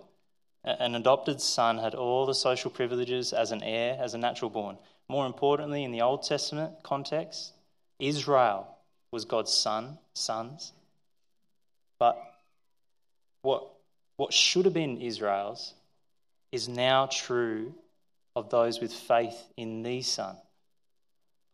an 0.65 0.95
adopted 0.95 1.41
son 1.41 1.79
had 1.79 1.95
all 1.95 2.25
the 2.25 2.35
social 2.35 2.71
privileges 2.71 3.33
as 3.33 3.51
an 3.53 3.63
heir, 3.63 3.99
as 4.01 4.15
a 4.15 4.19
natural 4.19 4.51
born. 4.51 4.79
More 5.09 5.27
importantly, 5.27 5.85
in 5.85 5.91
the 5.91 6.01
Old 6.01 6.23
Testament 6.23 6.73
context, 6.83 7.53
Israel 7.99 8.67
was 9.11 9.27
God's 9.27 9.53
son, 9.53 9.99
sons. 10.15 10.73
But 11.99 12.17
what, 13.43 13.69
what 14.17 14.33
should 14.33 14.65
have 14.65 14.73
been 14.73 15.01
Israel's 15.01 15.75
is 16.53 16.69
now 16.69 17.07
true 17.07 17.75
of 18.37 18.51
those 18.51 18.81
with 18.81 18.93
faith 18.93 19.37
in 19.57 19.83
the 19.83 20.03
Son. 20.03 20.37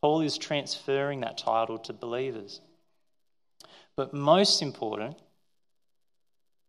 Paul 0.02 0.20
is 0.20 0.36
transferring 0.36 1.20
that 1.20 1.38
title 1.38 1.78
to 1.78 1.92
believers. 1.92 2.60
But 3.96 4.12
most 4.14 4.62
important 4.62 5.16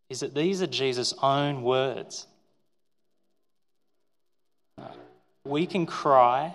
is 0.08 0.20
that 0.20 0.34
these 0.34 0.62
are 0.62 0.66
Jesus' 0.66 1.14
own 1.22 1.62
words. 1.62 2.26
We 5.44 5.66
can 5.66 5.86
cry. 5.86 6.54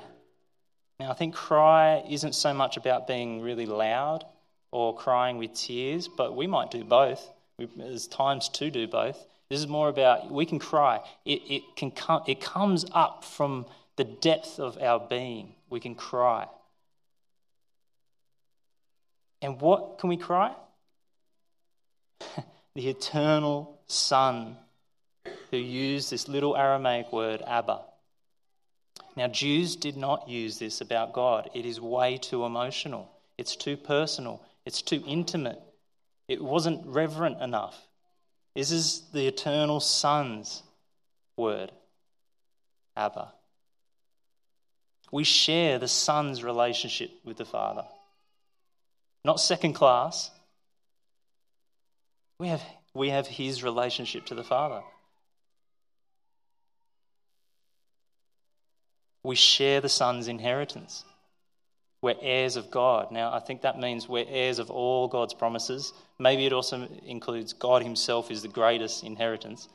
Now, 1.00 1.12
I 1.12 1.14
think 1.14 1.34
cry 1.34 2.04
isn't 2.10 2.36
so 2.36 2.54
much 2.54 2.78
about 2.78 3.08
being 3.08 3.42
really 3.42 3.66
loud 3.66 4.26
or 4.72 4.96
crying 4.96 5.38
with 5.38 5.54
tears, 5.54 6.10
but 6.10 6.36
we 6.36 6.48
might 6.48 6.72
do 6.72 6.84
both. 6.84 7.30
There's 7.58 8.08
times 8.08 8.50
to 8.50 8.70
do 8.70 8.88
both. 8.88 9.26
This 9.50 9.60
is 9.60 9.68
more 9.68 9.90
about 9.90 10.32
we 10.32 10.46
can 10.46 10.60
cry. 10.60 11.02
It, 11.24 11.42
it, 11.50 11.64
can 11.76 11.92
come, 11.92 12.24
it 12.28 12.42
comes 12.42 12.86
up 12.92 13.24
from 13.24 13.66
the 13.96 14.04
depth 14.04 14.60
of 14.60 14.78
our 14.82 15.00
being. 15.00 15.54
We 15.70 15.80
can 15.80 15.96
cry. 15.96 16.48
And 19.42 19.62
what 19.62 20.00
can 20.00 20.10
we 20.10 20.18
cry? 20.18 20.56
the 22.76 22.90
eternal 22.90 23.80
Son 23.88 24.58
who 25.52 25.58
used 25.58 26.12
this 26.12 26.28
little 26.28 26.58
Aramaic 26.58 27.12
word, 27.14 27.44
Abba. 27.46 27.82
Now, 29.16 29.28
Jews 29.28 29.76
did 29.76 29.96
not 29.96 30.28
use 30.28 30.60
this 30.60 30.82
about 30.82 31.14
God. 31.14 31.50
It 31.54 31.66
is 31.66 31.80
way 31.80 32.18
too 32.18 32.44
emotional, 32.46 33.12
it's 33.38 33.56
too 33.56 33.78
personal, 33.78 34.42
it's 34.66 34.82
too 34.82 35.04
intimate. 35.06 35.62
It 36.28 36.44
wasn't 36.44 36.86
reverent 36.88 37.40
enough. 37.40 37.80
This 38.56 38.72
is 38.72 39.02
the 39.12 39.28
eternal 39.28 39.82
Son's 39.82 40.64
word, 41.36 41.72
Abba. 42.96 43.34
We 45.12 45.26
share 45.26 45.78
the 45.78 45.90
Son's 45.90 46.44
relationship 46.44 47.12
with 47.26 47.38
the 47.38 47.46
Father. 47.46 47.86
Not 49.26 49.40
second 49.40 49.74
class. 49.74 50.32
We 52.40 52.48
have, 52.48 52.64
we 52.94 53.10
have 53.10 53.28
his 53.28 53.62
relationship 53.64 54.26
to 54.28 54.36
the 54.36 54.44
Father. 54.44 54.82
We 59.24 59.36
share 59.36 59.82
the 59.82 59.90
Son's 59.90 60.28
inheritance. 60.28 61.04
We're 62.06 62.14
heirs 62.22 62.56
of 62.56 62.70
God. 62.70 63.12
Now, 63.12 63.34
I 63.34 63.40
think 63.40 63.64
that 63.64 63.80
means 63.80 64.08
we're 64.08 64.28
heirs 64.30 64.60
of 64.60 64.70
all 64.70 65.08
God's 65.08 65.34
promises. 65.34 65.92
Maybe 66.20 66.46
it 66.46 66.54
also 66.54 66.88
includes 67.04 67.52
God 67.52 67.82
Himself 67.82 68.30
is 68.30 68.44
the 68.44 68.48
greatest 68.48 69.04
inheritance. 69.04 69.68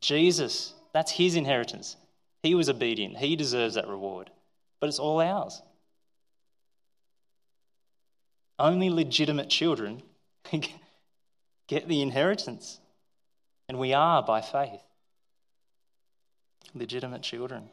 Jesus, 0.00 0.72
that's 0.94 1.12
His 1.12 1.36
inheritance. 1.36 1.96
He 2.42 2.54
was 2.54 2.70
obedient, 2.70 3.18
He 3.18 3.36
deserves 3.36 3.74
that 3.74 3.88
reward. 3.88 4.30
But 4.80 4.88
it's 4.88 4.98
all 4.98 5.20
ours. 5.20 5.60
Only 8.58 8.88
legitimate 8.88 9.50
children 9.50 10.02
get 11.68 11.86
the 11.86 12.00
inheritance. 12.00 12.80
And 13.68 13.78
we 13.78 13.92
are 13.92 14.22
by 14.22 14.40
faith. 14.40 14.80
Legitimate 16.74 17.20
children. 17.20 17.68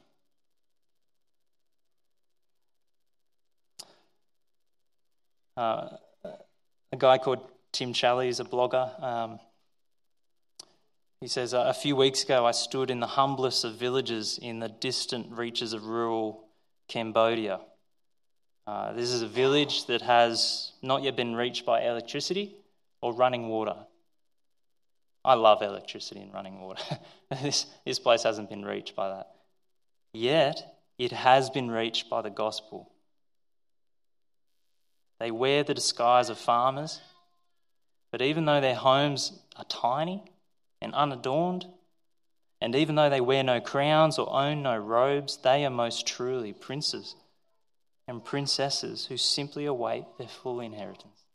Uh, 5.57 5.89
a 6.91 6.97
guy 6.97 7.17
called 7.17 7.39
Tim 7.71 7.93
Challies 7.93 8.29
is 8.29 8.39
a 8.39 8.45
blogger. 8.45 9.01
Um, 9.01 9.39
he 11.19 11.27
says, 11.27 11.53
A 11.53 11.73
few 11.73 11.95
weeks 11.95 12.23
ago, 12.23 12.45
I 12.45 12.51
stood 12.51 12.89
in 12.89 12.99
the 12.99 13.07
humblest 13.07 13.63
of 13.63 13.75
villages 13.75 14.39
in 14.41 14.59
the 14.59 14.69
distant 14.69 15.31
reaches 15.31 15.73
of 15.73 15.85
rural 15.85 16.45
Cambodia. 16.87 17.61
Uh, 18.67 18.93
this 18.93 19.09
is 19.09 19.21
a 19.21 19.27
village 19.27 19.85
that 19.85 20.01
has 20.01 20.73
not 20.81 21.03
yet 21.03 21.15
been 21.15 21.35
reached 21.35 21.65
by 21.65 21.81
electricity 21.81 22.55
or 23.01 23.13
running 23.13 23.47
water. 23.47 23.75
I 25.23 25.35
love 25.35 25.61
electricity 25.61 26.21
and 26.21 26.33
running 26.33 26.59
water. 26.59 26.83
this, 27.43 27.67
this 27.85 27.99
place 27.99 28.23
hasn't 28.23 28.49
been 28.49 28.65
reached 28.65 28.95
by 28.95 29.09
that. 29.09 29.31
Yet, 30.13 30.75
it 30.97 31.11
has 31.11 31.49
been 31.49 31.69
reached 31.69 32.09
by 32.09 32.21
the 32.21 32.29
gospel. 32.29 32.91
They 35.21 35.29
wear 35.29 35.63
the 35.63 35.75
disguise 35.75 36.31
of 36.31 36.39
farmers, 36.39 36.99
but 38.09 38.23
even 38.23 38.45
though 38.45 38.59
their 38.59 38.73
homes 38.73 39.39
are 39.55 39.65
tiny 39.65 40.23
and 40.81 40.95
unadorned, 40.95 41.67
and 42.59 42.75
even 42.75 42.95
though 42.95 43.11
they 43.11 43.21
wear 43.21 43.43
no 43.43 43.61
crowns 43.61 44.17
or 44.17 44.33
own 44.33 44.63
no 44.63 44.75
robes, 44.75 45.37
they 45.37 45.63
are 45.63 45.69
most 45.69 46.07
truly 46.07 46.53
princes 46.53 47.15
and 48.07 48.25
princesses 48.25 49.05
who 49.05 49.15
simply 49.15 49.65
await 49.65 50.05
their 50.17 50.27
full 50.27 50.59
inheritance. 50.59 51.25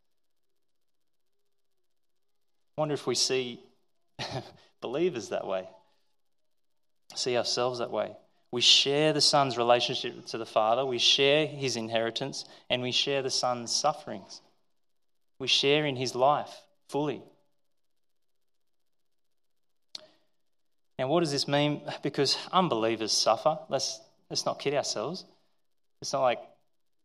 I 2.77 2.81
wonder 2.81 2.93
if 2.93 3.07
we 3.07 3.15
see 3.15 3.63
believers 4.81 5.29
that 5.29 5.47
way, 5.47 5.69
see 7.15 7.37
ourselves 7.37 7.79
that 7.79 7.91
way. 7.91 8.17
We 8.51 8.61
share 8.61 9.13
the 9.13 9.21
Son's 9.21 9.57
relationship 9.57 10.25
to 10.27 10.37
the 10.37 10.45
Father, 10.45 10.85
we 10.85 10.99
share 10.99 11.45
his 11.45 11.75
inheritance, 11.75 12.45
and 12.69 12.81
we 12.81 12.91
share 12.91 13.21
the 13.21 13.29
Son's 13.29 13.75
sufferings. 13.75 14.41
We 15.39 15.47
share 15.47 15.85
in 15.85 15.95
his 15.95 16.15
life 16.15 16.53
fully. 16.89 17.21
Now, 20.97 21.07
what 21.07 21.19
does 21.19 21.31
this 21.31 21.47
mean? 21.47 21.81
Because 22.01 22.37
unbelievers 22.51 23.11
suffer. 23.11 23.59
Let's, 23.69 23.99
let's 24.29 24.45
not 24.45 24.59
kid 24.59 24.73
ourselves. 24.73 25.25
It's 26.01 26.13
not 26.13 26.21
like 26.21 26.39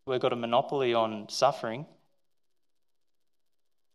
we've 0.07 0.20
got 0.20 0.32
a 0.32 0.36
monopoly 0.36 0.95
on 0.95 1.28
suffering. 1.28 1.84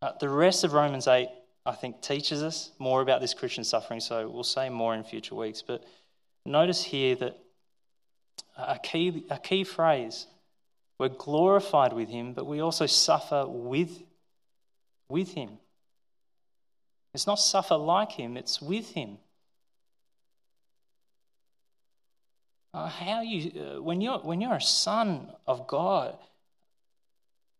Uh, 0.01 0.11
the 0.19 0.29
rest 0.29 0.63
of 0.63 0.73
Romans 0.73 1.07
8, 1.07 1.29
I 1.65 1.71
think, 1.71 2.01
teaches 2.01 2.43
us 2.43 2.71
more 2.77 3.01
about 3.01 3.21
this 3.21 3.33
Christian 3.33 3.63
suffering, 3.63 3.99
so 3.99 4.29
we'll 4.29 4.43
say 4.43 4.69
more 4.69 4.93
in 4.93 5.03
future 5.03 5.33
weeks. 5.33 5.63
But 5.65 5.83
notice 6.47 6.83
here 6.83 7.15
that 7.15 7.37
a 8.57 8.79
key, 8.79 9.25
a 9.29 9.37
key 9.37 9.63
phrase 9.63 10.27
we're 10.99 11.09
glorified 11.09 11.93
with 11.93 12.09
him, 12.09 12.33
but 12.33 12.47
we 12.47 12.59
also 12.59 12.87
suffer 12.87 13.45
with, 13.47 14.01
with 15.09 15.33
him. 15.33 15.59
It's 17.13 17.27
not 17.27 17.39
suffer 17.39 17.75
like 17.75 18.11
him, 18.11 18.35
it's 18.35 18.61
with 18.61 18.91
him. 18.91 19.17
Uh, 22.73 22.89
how 22.89 23.21
you, 23.21 23.51
uh, 23.59 23.81
when, 23.81 24.01
you're, 24.01 24.19
when 24.19 24.41
you're 24.41 24.55
a 24.55 24.61
son 24.61 25.27
of 25.45 25.67
God, 25.67 26.17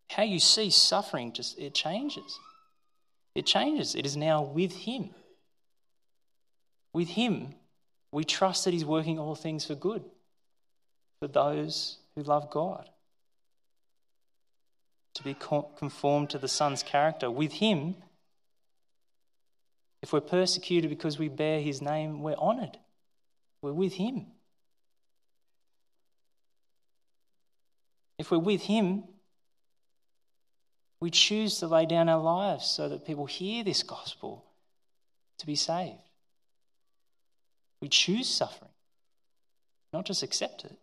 how 0.10 0.24
you 0.24 0.40
see 0.40 0.70
suffering 0.70 1.34
just 1.34 1.58
it 1.60 1.74
changes. 1.74 2.40
It 3.36 3.46
changes. 3.46 3.94
It 3.94 4.06
is 4.06 4.18
now 4.18 4.42
with 4.42 4.74
him. 4.74 5.12
With 6.94 7.10
him, 7.10 7.54
we 8.18 8.24
trust 8.24 8.65
that 8.65 8.74
he's 8.74 8.84
working 8.84 9.20
all 9.20 9.36
things 9.36 9.63
for 9.63 9.76
good 9.76 10.03
for 11.20 11.28
those 11.28 11.99
who 12.15 12.24
love 12.24 12.49
God. 12.49 12.89
To 15.13 15.24
be 15.24 15.36
conformed 15.36 16.32
to 16.32 16.39
the 16.39 16.47
Son's 16.47 16.82
character. 16.82 17.30
With 17.30 17.53
Him, 17.53 17.93
if 20.01 20.11
we're 20.11 20.22
persecuted 20.22 20.89
because 20.89 21.20
we 21.20 21.28
bear 21.30 21.61
His 21.61 21.80
name, 21.80 22.24
we're 22.24 22.34
honoured. 22.34 22.80
We're 23.61 23.74
with 23.74 23.93
Him. 23.93 24.26
If 28.18 28.32
we're 28.32 28.39
with 28.39 28.63
Him, 28.63 29.03
we 30.99 31.11
choose 31.11 31.59
to 31.59 31.68
lay 31.68 31.86
down 31.86 32.09
our 32.09 32.24
lives 32.24 32.65
so 32.65 32.89
that 32.89 33.05
people 33.05 33.28
hear 33.28 33.63
this 33.63 33.84
gospel 33.84 34.43
to 35.38 35.45
be 35.45 35.53
saved. 35.55 36.07
We 37.82 37.89
choose 37.89 38.28
suffering, 38.28 38.71
not 39.93 40.05
just 40.05 40.23
accept 40.23 40.65
it. 40.65 40.75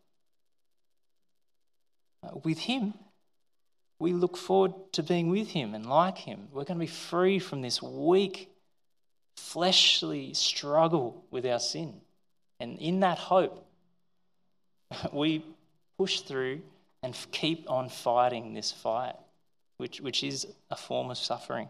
Uh, 2.23 2.39
with 2.45 2.59
Him, 2.59 2.95
we 3.99 4.13
look 4.13 4.37
forward 4.37 4.73
to 4.93 5.03
being 5.03 5.29
with 5.29 5.49
Him 5.49 5.75
and 5.75 5.87
like 5.87 6.19
Him. 6.19 6.49
We're 6.53 6.65
going 6.65 6.79
to 6.79 6.87
be 6.87 6.87
free 6.87 7.39
from 7.39 7.63
this 7.63 7.83
weak, 7.83 8.51
fleshly 9.37 10.35
struggle 10.35 11.25
with 11.31 11.47
our 11.47 11.59
sin. 11.59 12.01
And 12.61 12.79
in 12.79 13.01
that 13.01 13.19
hope, 13.19 13.67
we, 15.13 15.45
push 15.99 16.21
through 16.21 16.61
and 17.03 17.17
keep 17.31 17.71
on 17.71 17.89
fighting 17.89 18.55
this 18.55 18.73
fight, 18.73 19.17
which, 19.77 20.01
which 20.01 20.25
is 20.25 20.47
a 20.71 20.77
form 20.77 21.11
of 21.11 21.19
suffering. 21.19 21.69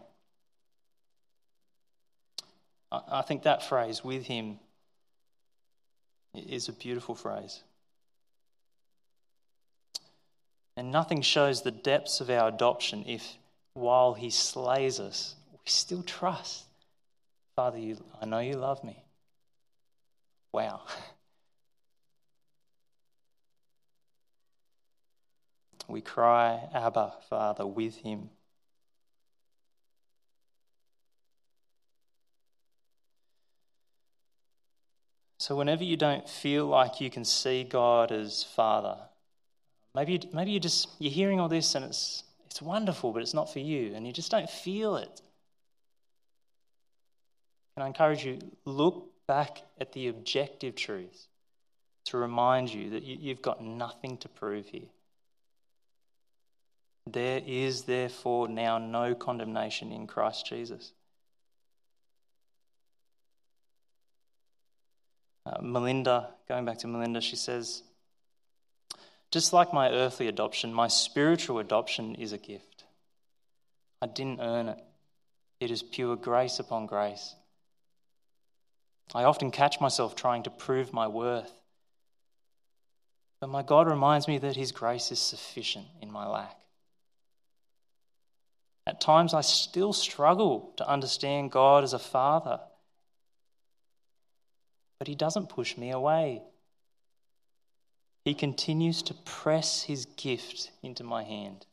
I, 2.91 3.01
I 3.11 3.21
think 3.21 3.43
that 3.43 3.63
phrase, 3.63 4.03
with 4.03 4.25
him, 4.25 4.59
is 6.37 6.69
a 6.69 6.73
beautiful 6.73 7.15
phrase. 7.15 7.63
And 10.77 10.91
nothing 10.91 11.21
shows 11.21 11.61
the 11.61 11.71
depths 11.71 12.19
of 12.19 12.29
our 12.29 12.49
adoption 12.49 13.05
if, 13.07 13.37
while 13.73 14.13
he 14.13 14.29
slays 14.29 14.99
us, 14.99 15.35
we 15.51 15.59
still 15.65 16.03
trust. 16.03 16.65
Father, 17.55 17.77
you, 17.77 17.97
I 18.21 18.25
know 18.25 18.39
you 18.39 18.55
love 18.55 18.83
me. 18.83 19.03
Wow. 20.51 20.81
We 25.87 26.01
cry, 26.01 26.67
Abba, 26.73 27.13
Father, 27.29 27.65
with 27.65 27.97
him. 27.97 28.29
So, 35.45 35.55
whenever 35.55 35.83
you 35.83 35.95
don't 35.95 36.27
feel 36.27 36.65
like 36.65 36.99
you 36.99 37.11
can 37.11 37.23
see 37.23 37.63
God 37.63 38.11
as 38.11 38.43
Father, 38.43 38.97
maybe, 39.93 40.27
maybe 40.33 40.49
you 40.49 40.59
just, 40.59 40.89
you're 40.97 41.11
hearing 41.11 41.39
all 41.39 41.47
this 41.47 41.75
and 41.75 41.85
it's, 41.85 42.23
it's 42.47 42.63
wonderful, 42.63 43.11
but 43.11 43.21
it's 43.21 43.35
not 43.35 43.53
for 43.53 43.59
you, 43.59 43.93
and 43.93 44.07
you 44.07 44.11
just 44.11 44.31
don't 44.31 44.49
feel 44.49 44.95
it. 44.95 45.21
And 47.77 47.83
I 47.83 47.85
encourage 47.85 48.25
you, 48.25 48.39
look 48.65 49.11
back 49.27 49.61
at 49.79 49.91
the 49.93 50.07
objective 50.07 50.73
truths 50.73 51.27
to 52.05 52.17
remind 52.17 52.73
you 52.73 52.89
that 52.89 53.03
you, 53.03 53.15
you've 53.21 53.43
got 53.43 53.63
nothing 53.63 54.17
to 54.17 54.29
prove 54.29 54.65
here. 54.65 54.89
There 57.05 57.43
is 57.45 57.83
therefore 57.83 58.47
now 58.47 58.79
no 58.79 59.13
condemnation 59.13 59.91
in 59.91 60.07
Christ 60.07 60.47
Jesus. 60.47 60.91
Uh, 65.45 65.61
Melinda, 65.61 66.29
going 66.49 66.65
back 66.65 66.79
to 66.79 66.87
Melinda, 66.87 67.21
she 67.21 67.35
says, 67.35 67.83
just 69.31 69.53
like 69.53 69.73
my 69.73 69.89
earthly 69.89 70.27
adoption, 70.27 70.73
my 70.73 70.87
spiritual 70.87 71.59
adoption 71.59 72.15
is 72.15 72.31
a 72.31 72.37
gift. 72.37 72.85
I 74.01 74.07
didn't 74.07 74.39
earn 74.41 74.69
it, 74.69 74.79
it 75.59 75.71
is 75.71 75.83
pure 75.83 76.15
grace 76.15 76.59
upon 76.59 76.85
grace. 76.85 77.35
I 79.13 79.25
often 79.25 79.51
catch 79.51 79.79
myself 79.79 80.15
trying 80.15 80.43
to 80.43 80.49
prove 80.49 80.93
my 80.93 81.07
worth. 81.07 81.51
But 83.39 83.49
my 83.49 83.61
God 83.61 83.87
reminds 83.87 84.27
me 84.27 84.39
that 84.39 84.55
His 84.55 84.71
grace 84.71 85.11
is 85.11 85.19
sufficient 85.19 85.85
in 86.01 86.11
my 86.11 86.27
lack. 86.27 86.57
At 88.87 89.01
times, 89.01 89.33
I 89.33 89.41
still 89.41 89.93
struggle 89.93 90.73
to 90.77 90.87
understand 90.87 91.51
God 91.51 91.83
as 91.83 91.93
a 91.93 91.99
father. 91.99 92.59
But 94.99 95.07
He 95.07 95.15
doesn't 95.15 95.49
push 95.49 95.77
me 95.77 95.91
away. 95.91 96.43
He 98.23 98.33
continues 98.33 99.01
to 99.03 99.13
press 99.13 99.83
His 99.83 100.05
gift 100.05 100.71
into 100.81 101.03
my 101.03 101.23
hand. 101.23 101.65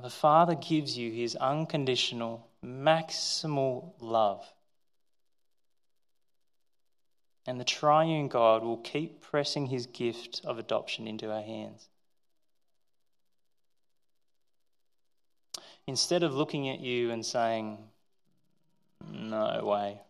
the 0.00 0.10
Father 0.10 0.56
gives 0.56 0.98
you 0.98 1.12
His 1.12 1.36
unconditional, 1.36 2.48
maximal 2.64 3.92
love. 4.00 4.44
And 7.46 7.60
the 7.60 7.64
triune 7.64 8.26
God 8.26 8.64
will 8.64 8.78
keep 8.78 9.20
pressing 9.20 9.66
His 9.66 9.86
gift 9.86 10.40
of 10.44 10.58
adoption 10.58 11.06
into 11.06 11.30
our 11.30 11.42
hands. 11.42 11.88
instead 15.86 16.22
of 16.22 16.34
looking 16.34 16.68
at 16.68 16.80
you 16.80 17.10
and 17.10 17.24
saying, 17.24 17.78
No 19.10 19.64
way, 19.64 20.00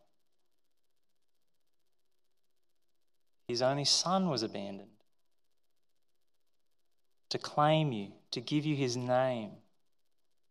his 3.49 3.63
only 3.63 3.85
son 3.85 4.29
was 4.29 4.43
abandoned 4.43 4.89
to 7.33 7.39
claim 7.39 7.93
you, 7.93 8.13
to 8.31 8.43
give 8.43 8.67
you 8.67 8.77
his 8.77 8.95
name, 8.95 9.53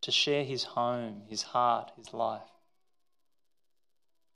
to 0.01 0.11
share 0.11 0.43
his 0.43 0.63
home, 0.63 1.21
his 1.27 1.43
heart, 1.43 1.91
his 1.95 2.11
life. 2.11 2.41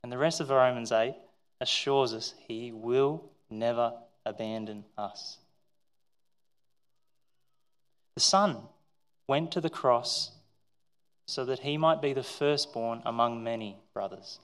And 0.03 0.11
the 0.11 0.19
rest 0.19 0.39
of 0.39 0.51
Romans 0.51 0.91
8 0.91 1.15
assures 1.59 2.13
us 2.13 2.35
he 2.47 2.71
will 2.71 3.31
never 3.49 3.93
abandon 4.27 4.85
us. 4.95 5.39
The 8.13 8.21
Son 8.21 8.57
went 9.27 9.51
to 9.53 9.61
the 9.61 9.71
cross 9.71 10.34
so 11.27 11.45
that 11.45 11.59
he 11.59 11.77
might 11.77 12.01
be 12.01 12.13
the 12.13 12.23
firstborn 12.23 13.01
among 13.05 13.43
many 13.43 13.77
brothers. 13.93 14.39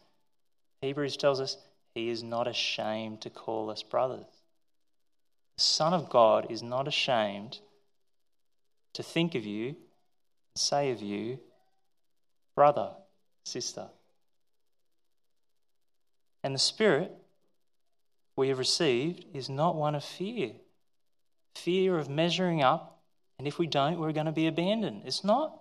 Hebrews 0.82 1.18
tells 1.18 1.40
us 1.40 1.58
he 1.94 2.10
is 2.10 2.24
not 2.24 2.48
ashamed 2.48 3.22
to 3.22 3.30
call 3.30 3.70
us 3.70 3.84
brothers. 3.84 4.26
The 5.58 5.64
Son 5.64 5.94
of 5.94 6.10
God 6.10 6.48
is 6.50 6.64
not 6.64 6.88
ashamed 6.88 7.60
to 8.94 9.04
think 9.04 9.36
of 9.36 9.46
you, 9.46 9.68
and 9.68 9.78
say 10.58 10.92
of 10.92 11.02
you, 11.02 11.40
brother, 12.56 12.92
sister. 13.46 13.88
And 16.44 16.56
the 16.56 16.60
Spirit 16.60 17.12
we 18.36 18.50
have 18.50 18.60
received 18.60 19.26
is 19.34 19.50
not 19.50 19.76
one 19.76 19.96
of 19.96 20.04
fear 20.04 20.52
fear 21.56 21.98
of 21.98 22.10
measuring 22.10 22.62
up, 22.62 23.02
and 23.38 23.48
if 23.48 23.60
we 23.60 23.68
don't, 23.68 24.00
we're 24.00 24.12
going 24.12 24.26
to 24.26 24.32
be 24.32 24.48
abandoned. 24.48 25.02
It's 25.06 25.24
not 25.24 25.61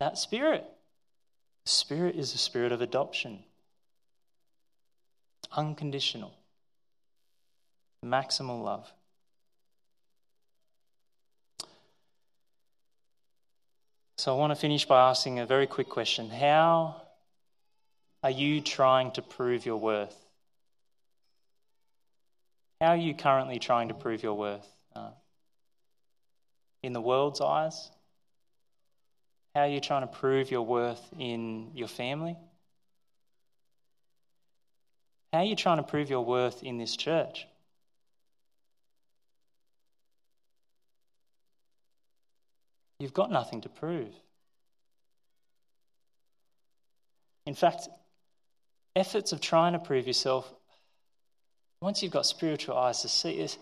that 0.00 0.18
spirit. 0.18 0.64
The 1.64 1.70
spirit 1.70 2.16
is 2.16 2.32
the 2.32 2.38
spirit 2.38 2.72
of 2.72 2.80
adoption, 2.80 3.40
unconditional, 5.52 6.32
maximal 8.04 8.62
love. 8.62 8.92
So 14.18 14.34
I 14.34 14.38
want 14.38 14.52
to 14.52 14.56
finish 14.56 14.86
by 14.86 15.10
asking 15.10 15.40
a 15.40 15.46
very 15.46 15.66
quick 15.66 15.88
question. 15.88 16.30
How 16.30 17.02
are 18.22 18.30
you 18.30 18.60
trying 18.60 19.12
to 19.12 19.22
prove 19.22 19.66
your 19.66 19.76
worth? 19.76 20.16
How 22.80 22.88
are 22.88 22.96
you 22.96 23.14
currently 23.14 23.58
trying 23.58 23.88
to 23.88 23.94
prove 23.94 24.22
your 24.22 24.34
worth? 24.34 24.66
Uh, 24.94 25.10
in 26.82 26.92
the 26.92 27.00
world's 27.00 27.40
eyes? 27.40 27.90
How 29.56 29.62
are 29.62 29.68
you 29.68 29.80
trying 29.80 30.02
to 30.02 30.06
prove 30.06 30.50
your 30.50 30.60
worth 30.60 31.00
in 31.18 31.70
your 31.74 31.88
family? 31.88 32.36
How 35.32 35.38
are 35.38 35.44
you 35.46 35.56
trying 35.56 35.78
to 35.78 35.82
prove 35.82 36.10
your 36.10 36.22
worth 36.22 36.62
in 36.62 36.76
this 36.76 36.94
church? 36.94 37.46
You've 42.98 43.14
got 43.14 43.30
nothing 43.30 43.62
to 43.62 43.70
prove. 43.70 44.12
In 47.46 47.54
fact, 47.54 47.88
efforts 48.94 49.32
of 49.32 49.40
trying 49.40 49.72
to 49.72 49.78
prove 49.78 50.06
yourself, 50.06 50.52
once 51.80 52.02
you've 52.02 52.12
got 52.12 52.26
spiritual 52.26 52.76
eyes 52.76 53.00
to 53.00 53.08
see, 53.08 53.40
is, 53.40 53.56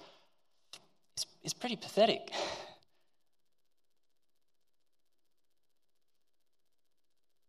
is, 1.16 1.26
is 1.44 1.54
pretty 1.54 1.76
pathetic. 1.76 2.32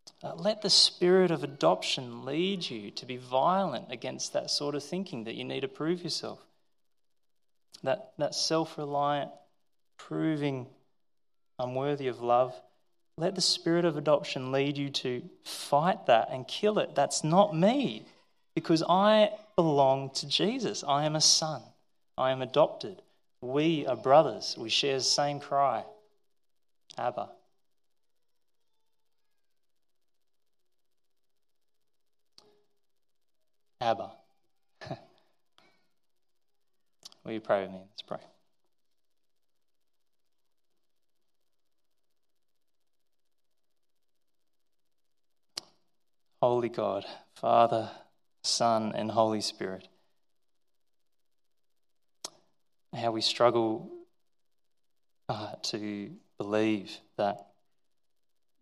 Uh, 0.08 0.15
Uh, 0.26 0.34
let 0.38 0.64
the 0.64 0.70
spirit 0.72 1.30
of 1.30 1.44
adoption 1.44 2.26
lead 2.26 2.68
you 2.68 2.90
to 2.90 3.06
be 3.06 3.16
violent 3.16 3.86
against 3.92 4.34
that 4.34 4.50
sort 4.50 4.74
of 4.74 4.84
thinking 4.84 5.26
that 5.26 5.36
you 5.36 5.44
need 5.44 5.62
to 5.62 5.68
prove 5.68 6.02
yourself. 6.04 6.40
That, 7.84 8.14
that 8.18 8.34
self 8.34 8.76
reliant, 8.80 9.30
proving 9.98 10.66
unworthy 11.60 12.08
of 12.08 12.22
love. 12.22 12.60
Let 13.18 13.36
the 13.36 13.42
spirit 13.42 13.86
of 13.86 13.98
adoption 13.98 14.52
lead 14.52 14.80
you 14.80 14.90
to 14.90 15.22
fight 15.44 16.08
that 16.08 16.30
and 16.32 16.48
kill 16.48 16.80
it. 16.80 16.96
That's 16.96 17.24
not 17.24 17.56
me 17.56 18.08
because 18.56 18.82
I 18.90 19.30
belong 19.56 20.10
to 20.16 20.28
Jesus. 20.28 20.84
I 20.88 21.06
am 21.06 21.16
a 21.16 21.22
son. 21.22 21.62
I 22.18 22.32
am 22.32 22.42
adopted. 22.42 23.04
We 23.42 23.86
are 23.86 23.96
brothers. 23.96 24.56
We 24.58 24.70
share 24.70 24.98
the 24.98 25.04
same 25.04 25.40
cry 25.40 25.84
Abba. 26.98 27.30
Abba. 33.86 34.12
Will 37.24 37.34
you 37.34 37.40
pray 37.40 37.62
with 37.62 37.72
me? 37.72 37.82
Let's 37.88 38.02
pray. 38.02 38.18
Holy 46.42 46.70
God, 46.70 47.06
Father, 47.36 47.92
Son, 48.44 48.92
and 48.96 49.12
Holy 49.12 49.42
Spirit, 49.42 49.88
how 52.92 53.12
we 53.12 53.22
struggle 53.22 53.92
uh, 55.30 55.52
to 55.62 56.10
believe 56.40 56.98
that 57.18 57.50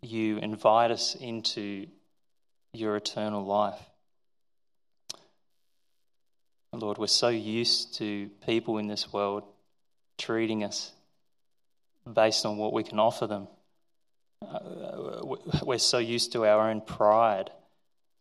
you 0.01 0.37
invite 0.39 0.91
us 0.91 1.15
into 1.15 1.87
your 2.73 2.97
eternal 2.97 3.45
life. 3.45 3.79
Lord, 6.73 6.97
we're 6.97 7.07
so 7.07 7.29
used 7.29 7.95
to 7.95 8.29
people 8.45 8.79
in 8.79 8.87
this 8.87 9.13
world 9.13 9.43
treating 10.17 10.63
us 10.63 10.91
based 12.11 12.45
on 12.45 12.57
what 12.57 12.73
we 12.73 12.83
can 12.83 12.99
offer 12.99 13.27
them. 13.27 13.47
Uh, 14.41 15.21
we're 15.63 15.77
so 15.77 15.99
used 15.99 16.33
to 16.33 16.45
our 16.45 16.69
own 16.69 16.81
pride 16.81 17.51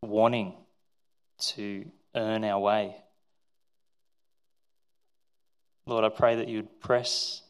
wanting 0.03 0.55
to 1.39 1.87
earn 2.15 2.45
our 2.45 2.61
way. 2.61 2.95
Lord, 5.87 6.05
I 6.05 6.11
pray 6.11 6.37
that 6.37 6.49
you'd 6.49 6.81
press 6.81 7.43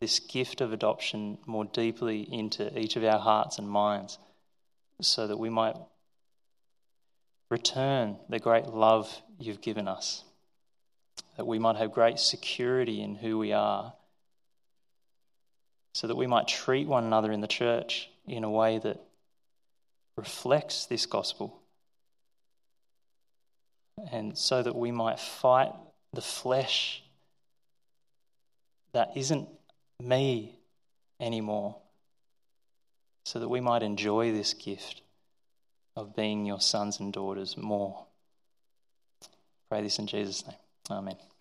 this 0.00 0.20
gift 0.20 0.60
of 0.60 0.72
adoption 0.72 1.38
more 1.46 1.64
deeply 1.64 2.20
into 2.20 2.78
each 2.78 2.96
of 2.96 3.04
our 3.04 3.18
hearts 3.18 3.58
and 3.58 3.68
minds 3.68 4.18
so 5.00 5.26
that 5.26 5.38
we 5.38 5.50
might 5.50 5.76
return 7.50 8.16
the 8.28 8.38
great 8.38 8.66
love 8.66 9.20
you've 9.38 9.60
given 9.60 9.86
us, 9.86 10.24
that 11.36 11.46
we 11.46 11.58
might 11.58 11.76
have 11.76 11.92
great 11.92 12.18
security 12.18 13.02
in 13.02 13.14
who 13.14 13.38
we 13.38 13.52
are, 13.52 13.92
so 15.92 16.06
that 16.06 16.16
we 16.16 16.26
might 16.26 16.48
treat 16.48 16.86
one 16.86 17.04
another 17.04 17.30
in 17.32 17.40
the 17.40 17.46
church 17.46 18.10
in 18.26 18.44
a 18.44 18.50
way 18.50 18.78
that 18.78 19.00
reflects 20.16 20.86
this 20.86 21.06
gospel, 21.06 21.60
and 24.12 24.36
so 24.36 24.62
that 24.62 24.74
we 24.74 24.90
might 24.90 25.18
fight 25.18 25.72
the 26.12 26.22
flesh 26.22 27.02
that 28.92 29.16
isn't 29.16 29.48
me 30.00 30.56
anymore, 31.20 31.76
so 33.24 33.38
that 33.40 33.48
we 33.48 33.60
might 33.60 33.82
enjoy 33.82 34.30
this 34.32 34.54
gift 34.54 35.02
of 35.96 36.14
being 36.14 36.44
your 36.44 36.60
sons 36.60 37.00
and 37.00 37.12
daughters 37.12 37.56
more. 37.56 38.04
Pray 39.68 39.82
this 39.82 39.98
in 39.98 40.06
Jesus' 40.06 40.46
name. 40.46 40.56
Amen. 40.90 41.33